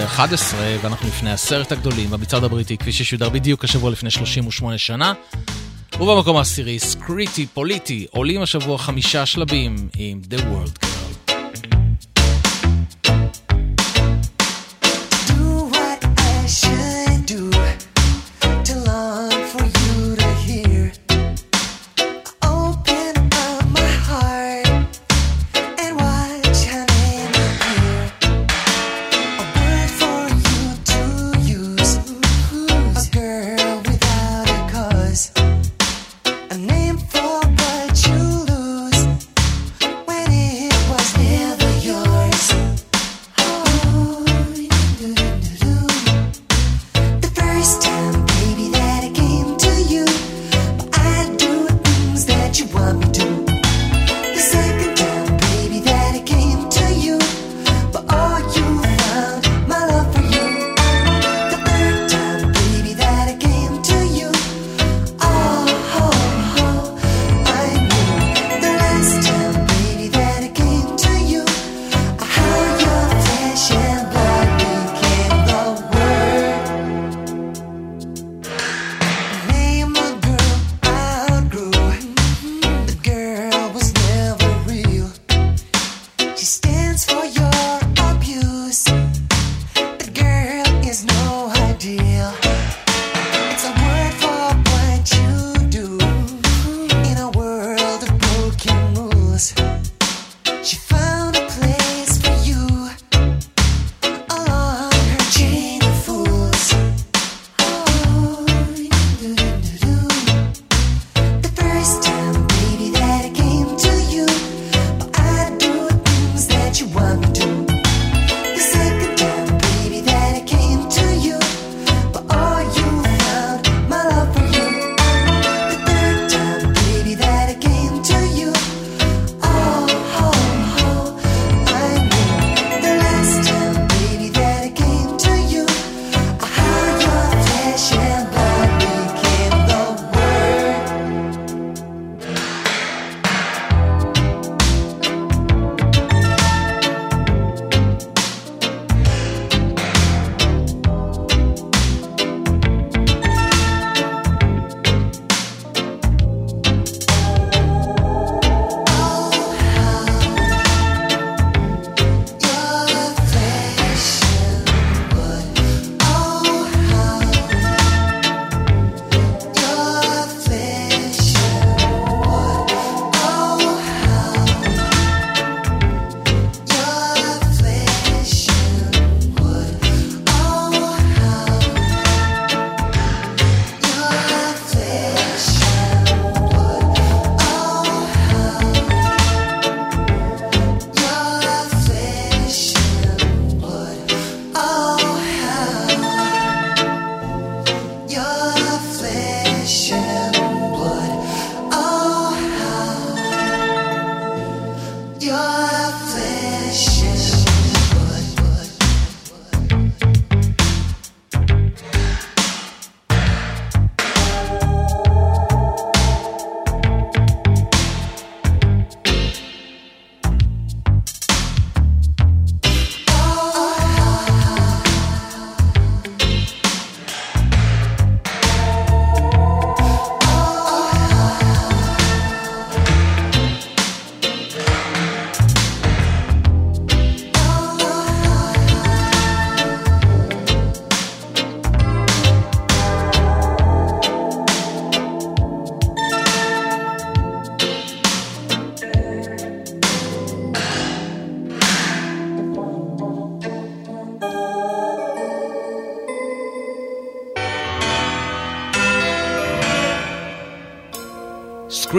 ב-11, 0.01 0.55
ואנחנו 0.83 1.09
לפני 1.09 1.33
עשרת 1.33 1.73
הגדולים 1.73 2.11
במצעד 2.11 2.45
הבריטי, 2.45 2.77
כפי 2.77 2.93
ששודר 2.93 3.29
בדיוק 3.29 3.65
השבוע 3.65 3.91
לפני 3.91 4.11
38 4.11 4.79
שנה. 4.79 5.13
ובמקום 6.01 6.37
העשירי, 6.37 6.79
סקריטי, 6.79 7.47
פוליטי, 7.47 8.07
עולים 8.11 8.43
השבוע 8.43 8.79
חמישה 8.79 9.27
שלבים 9.27 9.77
עם 9.97 10.21
The 10.31 10.39
World 10.39 10.80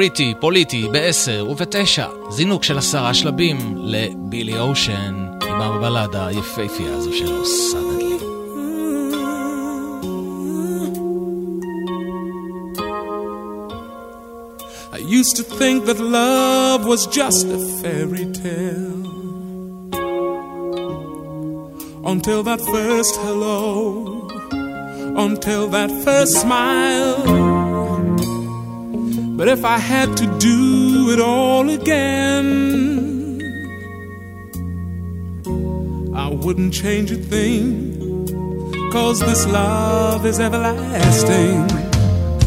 בריטי, 0.02 0.34
פוליטי, 0.40 0.88
ב-10 0.92 1.44
וב-9, 1.50 2.02
זינוק 2.30 2.64
של 2.64 2.78
עשרה 2.78 3.14
שלבים 3.14 3.58
לבילי 3.78 4.60
אושן, 4.60 5.26
עם 5.48 5.62
הבלדה 5.62 6.28
היפהפייה 6.28 6.94
הזו 6.94 7.14
שלו, 7.14 7.46
סאדלי. 7.46 8.18
Used 15.20 15.36
to 15.38 15.44
think 15.44 15.86
that 15.86 16.00
love 16.00 16.86
was 16.86 17.06
just 17.20 17.46
a 17.58 17.60
fairy 17.82 18.28
tale 18.44 19.04
Until 22.12 22.42
that 22.50 22.62
first 22.74 23.14
hello 23.26 24.28
Until 25.26 25.64
that 25.76 25.92
first 26.06 26.34
smile 26.42 27.41
But 29.42 29.48
if 29.48 29.66
I 29.66 29.80
had 29.80 30.16
to 30.18 30.28
do 30.38 31.10
it 31.10 31.20
all 31.20 31.68
again, 31.68 33.42
I 36.14 36.30
wouldn't 36.30 36.76
change 36.76 37.12
a 37.12 37.16
thing. 37.16 38.28
Cause 38.92 39.20
this 39.20 39.48
love 39.48 40.28
is 40.28 40.40
everlasting. 40.40 41.68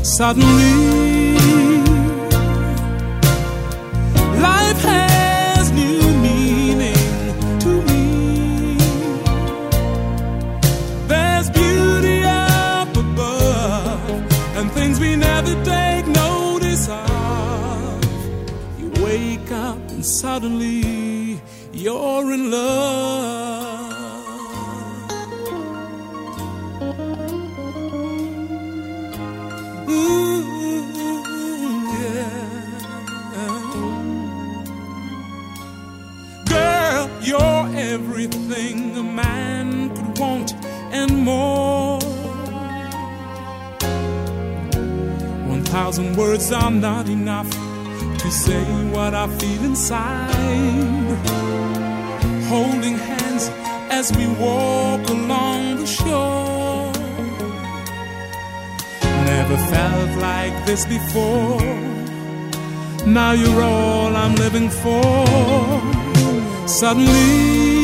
Suddenly, 0.04 0.93
side, 49.94 51.18
holding 52.52 52.96
hands 53.10 53.44
as 53.98 54.06
we 54.16 54.26
walk 54.46 55.02
along 55.16 55.60
the 55.82 55.88
shore. 55.98 56.92
Never 59.32 59.56
felt 59.72 60.12
like 60.28 60.56
this 60.68 60.82
before. 60.96 61.70
Now 63.18 63.32
you're 63.40 63.62
all 63.72 64.12
I'm 64.22 64.34
living 64.44 64.68
for. 64.82 65.06
Suddenly. 66.80 67.83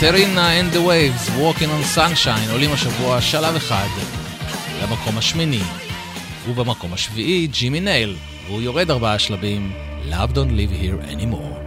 קטרינה 0.00 0.60
and 0.60 0.72
the 0.74 0.78
Waves, 0.78 1.30
Walking 1.30 1.68
on 1.68 1.96
Sunshine, 1.96 2.52
עולים 2.52 2.72
השבוע 2.72 3.20
שלב 3.20 3.56
אחד 3.56 3.86
למקום 4.82 5.18
השמיני. 5.18 5.60
ובמקום 6.48 6.92
השביעי, 6.92 7.46
ג'ימי 7.46 7.80
נייל, 7.80 8.16
והוא 8.46 8.62
יורד 8.62 8.90
ארבעה 8.90 9.18
שלבים, 9.18 9.72
Love 10.10 10.34
Don't 10.34 10.52
Live 10.52 10.82
Here 10.82 11.12
Anymore. 11.12 11.59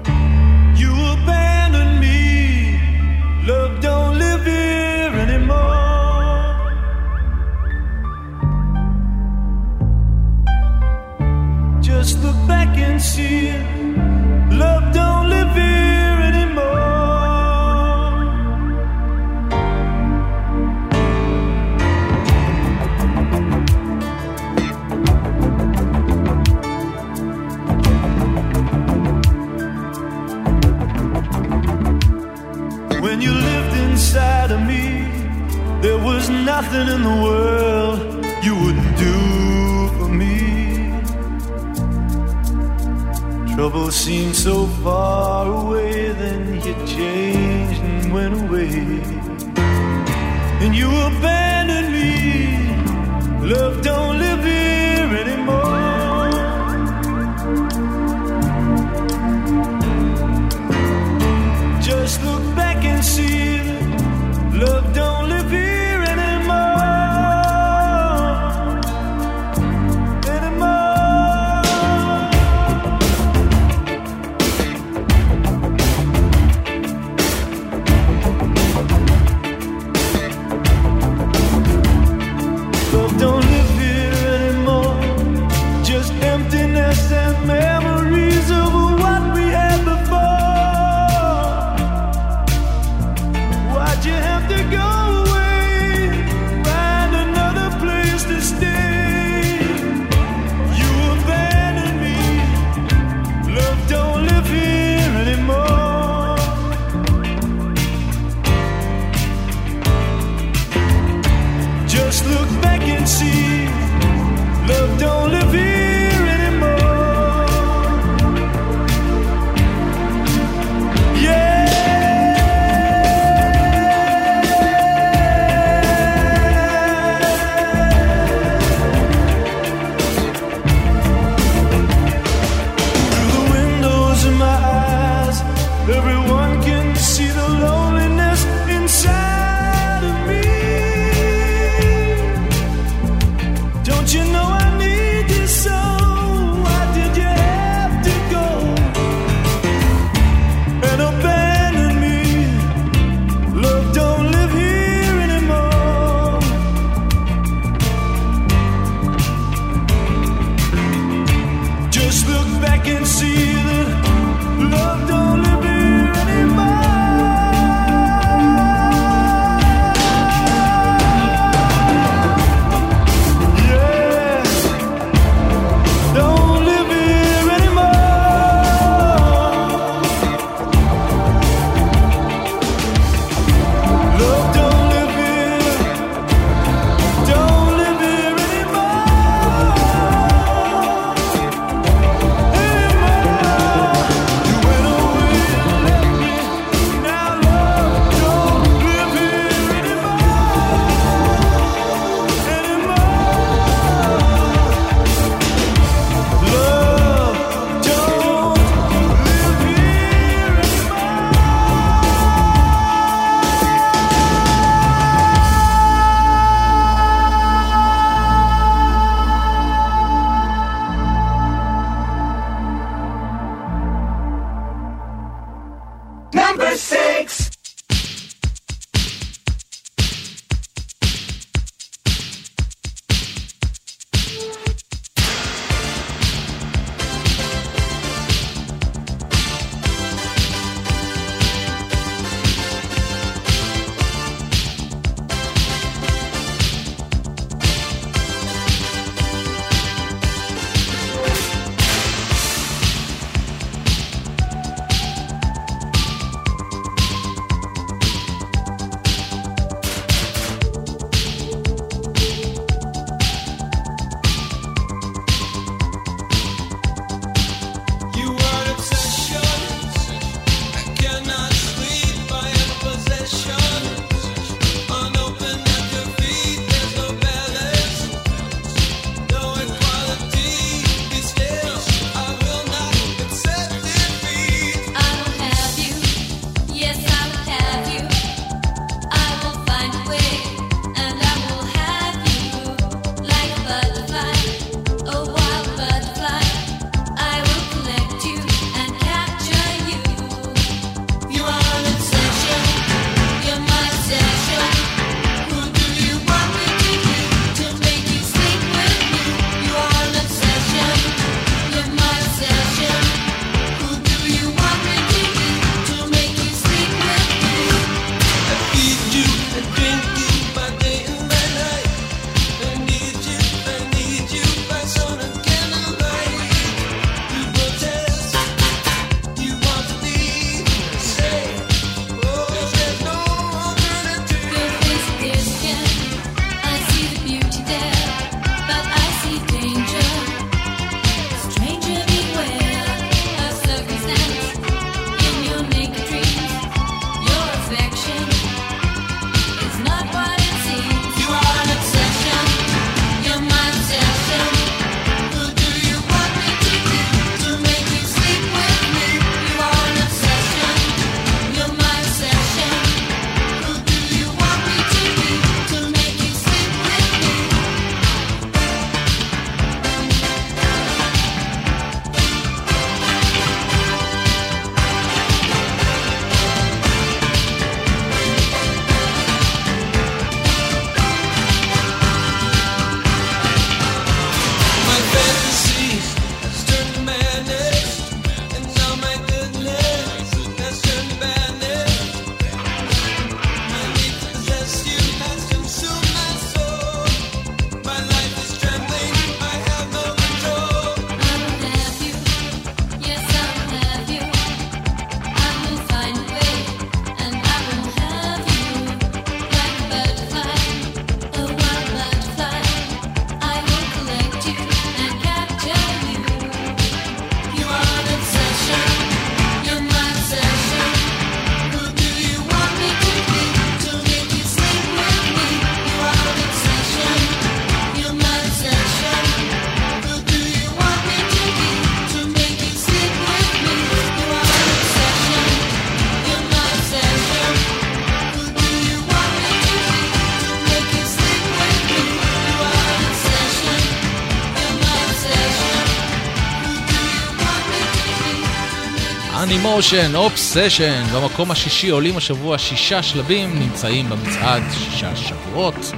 Motion, 449.84 450.16
Obsession, 450.16 451.16
במקום 451.16 451.52
השישי 451.52 451.90
עולים 451.90 452.18
השבוע 452.18 452.58
שישה 452.58 453.04
שלבים, 453.04 453.60
נמצאים 453.60 454.10
במצעד 454.10 454.64
שישה 454.74 455.16
שבועות. 455.16 455.92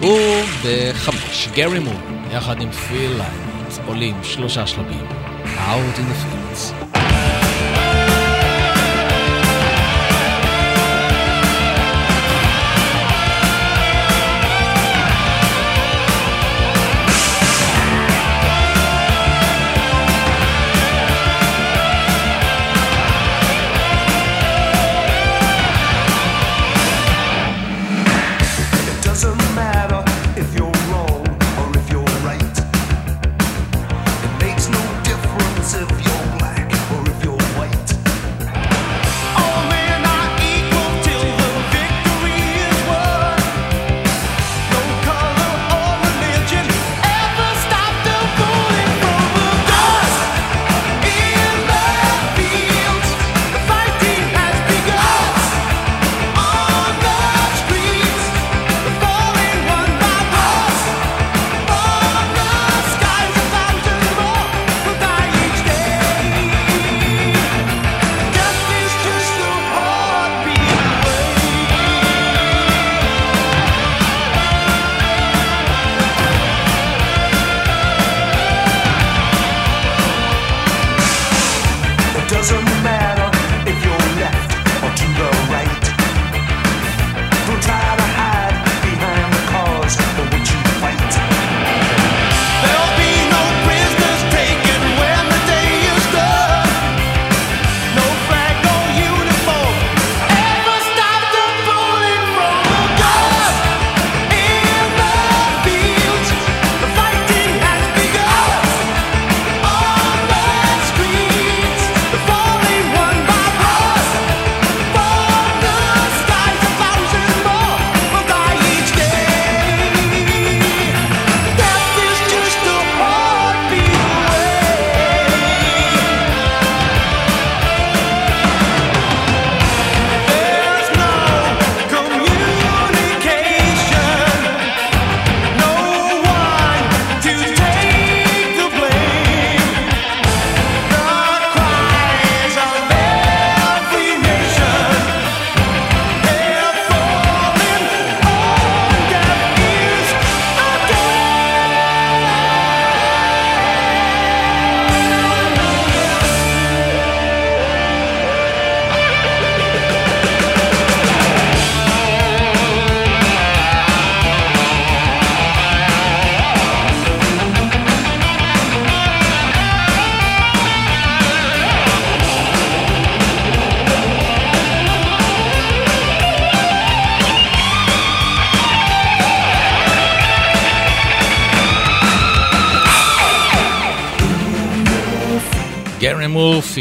ובחמש, 0.00 1.48
גרי 1.54 1.78
מון, 1.78 2.22
יחד 2.32 2.60
עם 2.60 2.72
פיל 2.72 3.10
ליינט, 3.10 3.86
עולים 3.86 4.14
שלושה 4.22 4.66
שלבים. 4.66 5.06
Out 5.44 5.98
in 5.98 6.02
the 6.02 6.16
fields. 6.22 6.47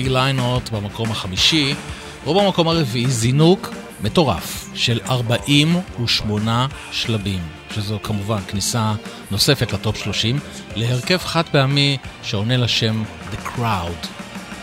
גרי 0.02 0.10
מור, 0.10 0.10
פי 0.10 0.10
ליינות 0.10 0.69
במקום 0.69 1.11
החמישי, 1.11 1.74
ובמקום 2.28 2.68
הרביעי 2.68 3.07
זינוק 3.07 3.74
מטורף 4.02 4.69
של 4.76 4.99
48 5.10 6.68
שלבים, 6.91 7.40
שזו 7.76 7.99
כמובן 8.03 8.40
כניסה 8.48 8.94
נוספת 9.32 9.74
לטופ 9.74 9.98
30, 9.98 10.40
להרכב 10.76 11.18
חד 11.18 11.44
פעמי 11.52 11.98
שעונה 12.24 12.57
לשם 12.57 13.03
The 13.32 13.48
Crowd. 13.48 14.07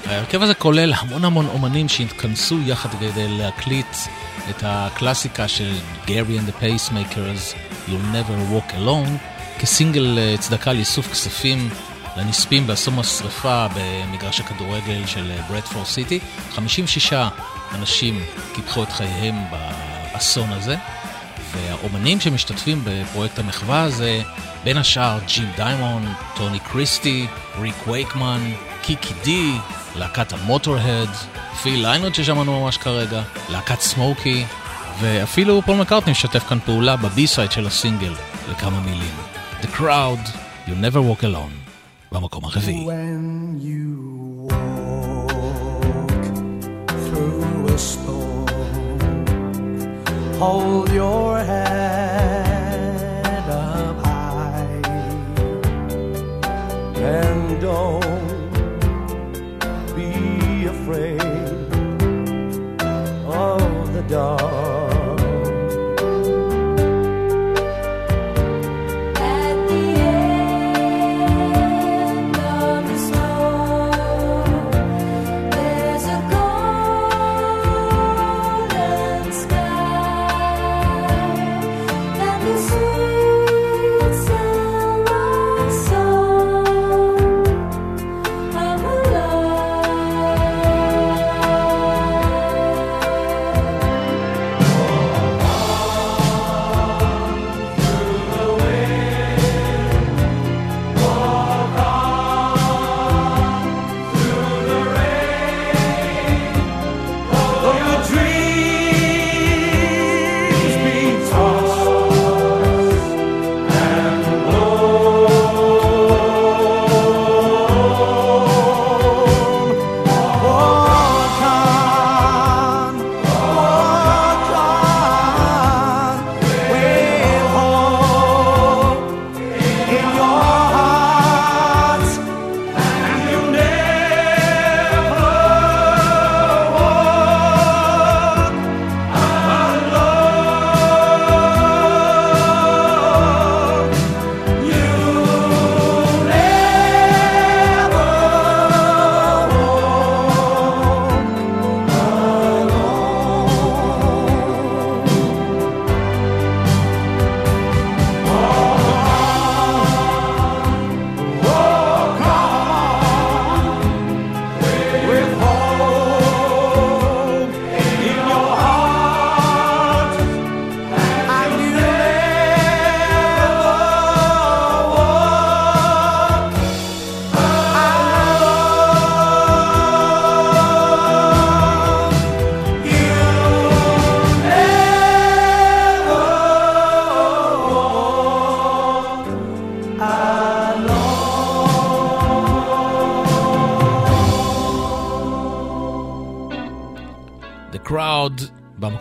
ההרכב 0.06 0.42
הזה 0.42 0.54
כולל 0.54 0.92
המון 0.96 1.24
המון 1.24 1.46
אומנים 1.46 1.88
שהתכנסו 1.88 2.58
יחד 2.66 2.90
כדי 2.90 3.28
להקליט 3.28 3.96
את 4.50 4.62
הקלאסיקה 4.66 5.48
של 5.48 5.72
גרי 6.06 6.38
and 6.38 6.50
the 6.50 6.62
Pacemakers, 6.62 7.56
You'll 7.88 8.14
Never 8.14 8.52
Walk 8.52 8.72
Alone, 8.72 9.10
כסינגל 9.58 10.18
אה, 10.18 10.34
צדקה 10.38 10.72
לאיסוף 10.72 11.12
כספים 11.12 11.68
לנספים 12.16 12.66
באסון 12.66 12.98
השרפה 12.98 13.66
במגרש 13.74 14.40
הכדורגל 14.40 15.06
של 15.06 15.32
ברדפורד 15.48 15.86
סיטי. 15.86 16.20
56 16.54 17.12
אנשים 17.74 18.24
קיפחו 18.54 18.82
את 18.82 18.92
חייהם 18.92 19.34
באסון 19.50 20.52
הזה, 20.52 20.76
והאומנים 21.52 22.20
שמשתתפים 22.20 22.82
בפרויקט 22.84 23.38
המחווה 23.38 23.82
הזה, 23.82 24.22
בין 24.64 24.76
השאר 24.76 25.18
ג'ים 25.26 25.50
דיימונד, 25.56 26.14
טוני 26.36 26.58
קריסטי, 26.58 27.26
ריק 27.60 27.86
וייקמן, 27.86 28.52
קיקי 28.82 29.14
די, 29.24 29.52
להקת 29.96 30.32
המוטורהד, 30.32 31.10
פיל 31.62 31.86
ליינוט 31.86 32.14
ששמענו 32.14 32.60
ממש 32.60 32.76
כרגע, 32.76 33.22
להקת 33.48 33.80
סמוקי, 33.80 34.44
ואפילו 35.00 35.62
פול 35.62 35.76
מקארטני 35.76 36.12
משתף 36.12 36.44
כאן 36.48 36.58
פעולה 36.60 36.96
ב 36.96 37.04
B-side 37.04 37.52
של 37.52 37.66
הסינגל 37.66 38.14
לכמה 38.50 38.80
מילים. 38.80 39.14
The 39.62 39.66
crowd, 39.66 40.28
you 40.66 40.72
never 40.72 41.00
walk 41.00 41.22
alone. 41.22 41.63
kwam 42.14 42.44
ook. 42.44 42.52
When 42.84 43.58
you 43.60 44.46
walk 44.46 45.30
through 46.86 47.74
a 47.74 47.78
storm, 47.78 48.46
hold 50.38 50.90
your 50.92 51.33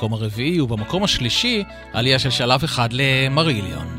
במקום 0.03 0.13
הרביעי, 0.13 0.61
ובמקום 0.61 1.03
השלישי 1.03 1.63
עלייה 1.93 2.19
של 2.19 2.29
שלב 2.29 2.63
אחד 2.63 2.89
למריליון. 2.91 3.92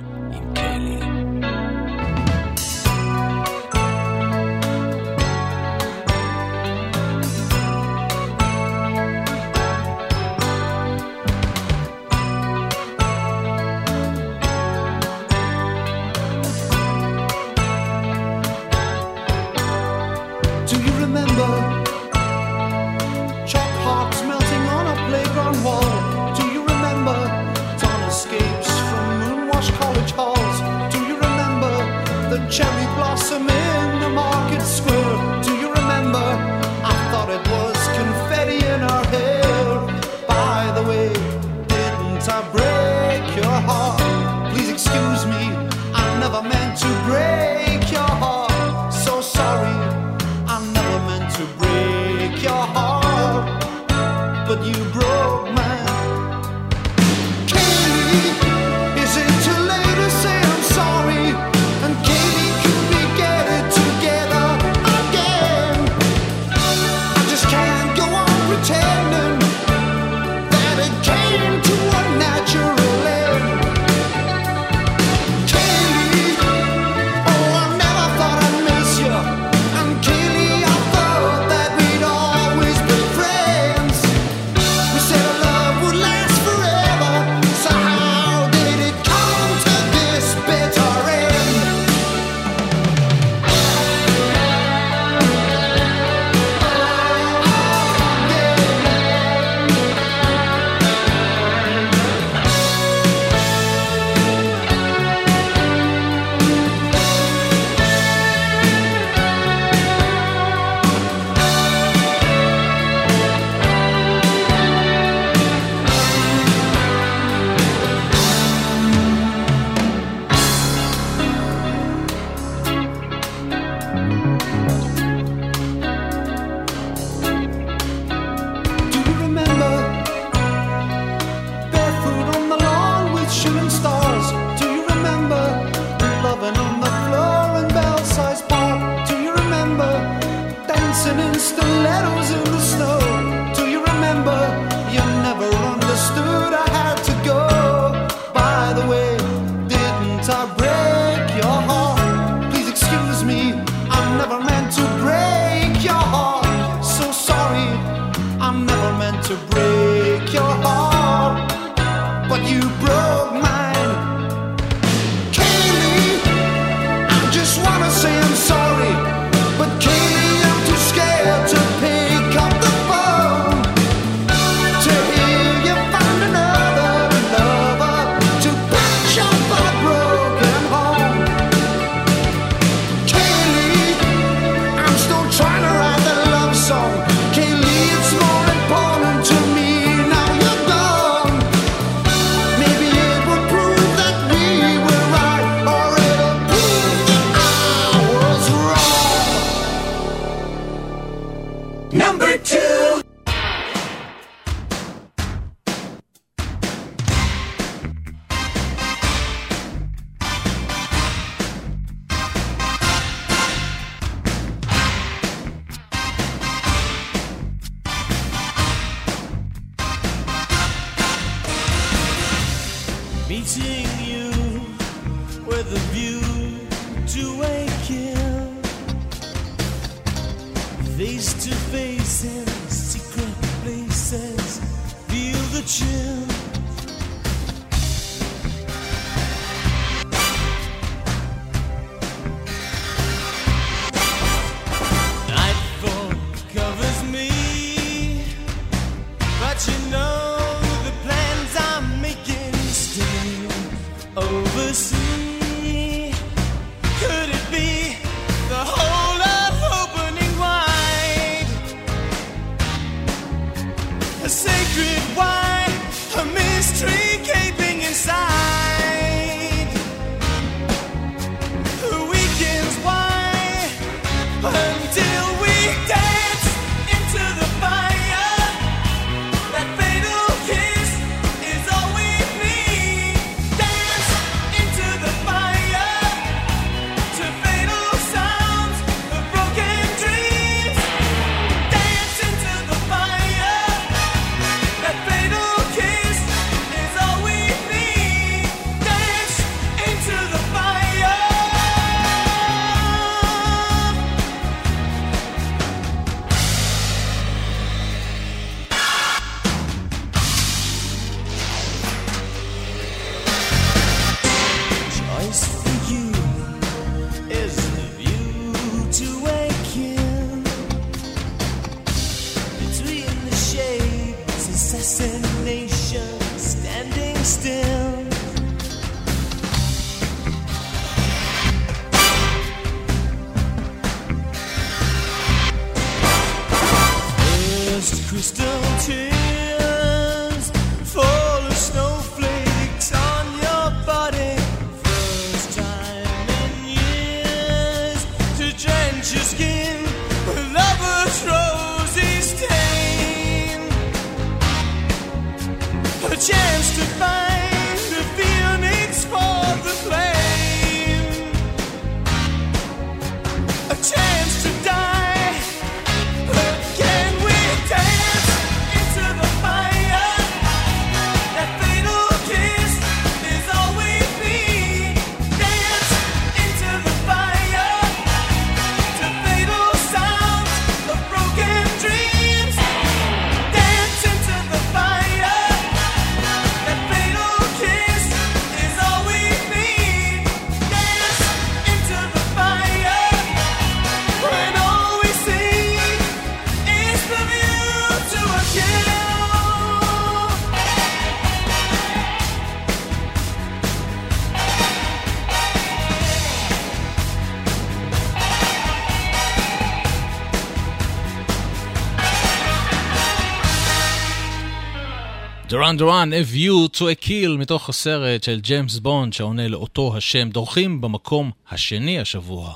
דוראן 415.49 415.77
דוראן, 415.77 416.11
A 416.13 416.35
View 416.35 416.77
to 416.77 416.81
a 416.81 417.05
Kill, 417.05 417.39
מתוך 417.39 417.69
הסרט 417.69 418.23
של 418.23 418.41
ג'יימס 418.41 418.79
בונד 418.79 419.13
שעונה 419.13 419.49
לאותו 419.49 419.97
השם, 419.97 420.29
דורכים 420.31 420.81
במקום 420.81 421.31
השני 421.51 422.01
השבוע. 422.01 422.55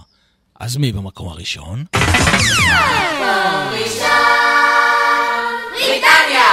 אז 0.61 0.77
מי 0.77 0.93
במקום 0.93 1.29
הראשון? 1.29 1.85
מקום 1.95 2.05
ראשון, 3.73 4.09
בריטניה! 5.73 6.45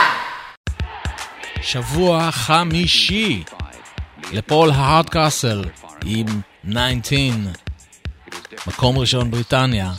שבוע 1.61 2.31
חמישי 2.31 3.43
לפול 4.33 4.71
הארדקאסל 4.71 5.63
עם 6.05 6.25
19. 6.71 7.29
מקום 8.67 8.97
ראשון 8.97 9.31
בריטניה, 9.31 9.91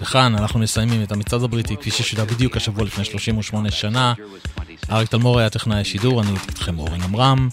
וכאן 0.00 0.34
אנחנו 0.34 0.60
מסיימים 0.60 1.02
את 1.02 1.12
המצעד 1.12 1.42
הבריטי 1.42 1.76
כפי 1.76 1.90
ששודר 1.90 2.24
בדיוק 2.24 2.56
השבוע 2.56 2.84
לפני 2.84 3.04
38 3.04 3.70
שנה. 3.70 4.14
אריק 4.90 5.08
תלמור 5.08 5.38
היה 5.38 5.50
טכנאי 5.50 5.80
השידור, 5.80 6.22
אני 6.22 6.30
הייתי 6.30 6.46
איתכם 6.48 6.78
אורן 6.78 7.02
עמרם, 7.02 7.48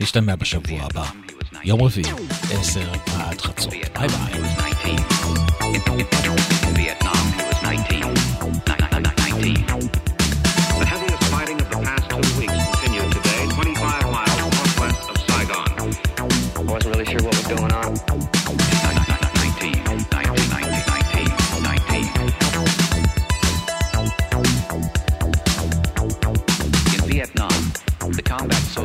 נשתמע 0.00 0.36
בשבוע 0.36 0.82
הבא. 0.82 1.04
יום 1.64 1.82
רביעי, 1.82 2.12
10 2.50 2.80
עד 3.18 3.40
חצות. 3.40 3.72
ביי 3.72 4.08
ביי. 4.08 4.46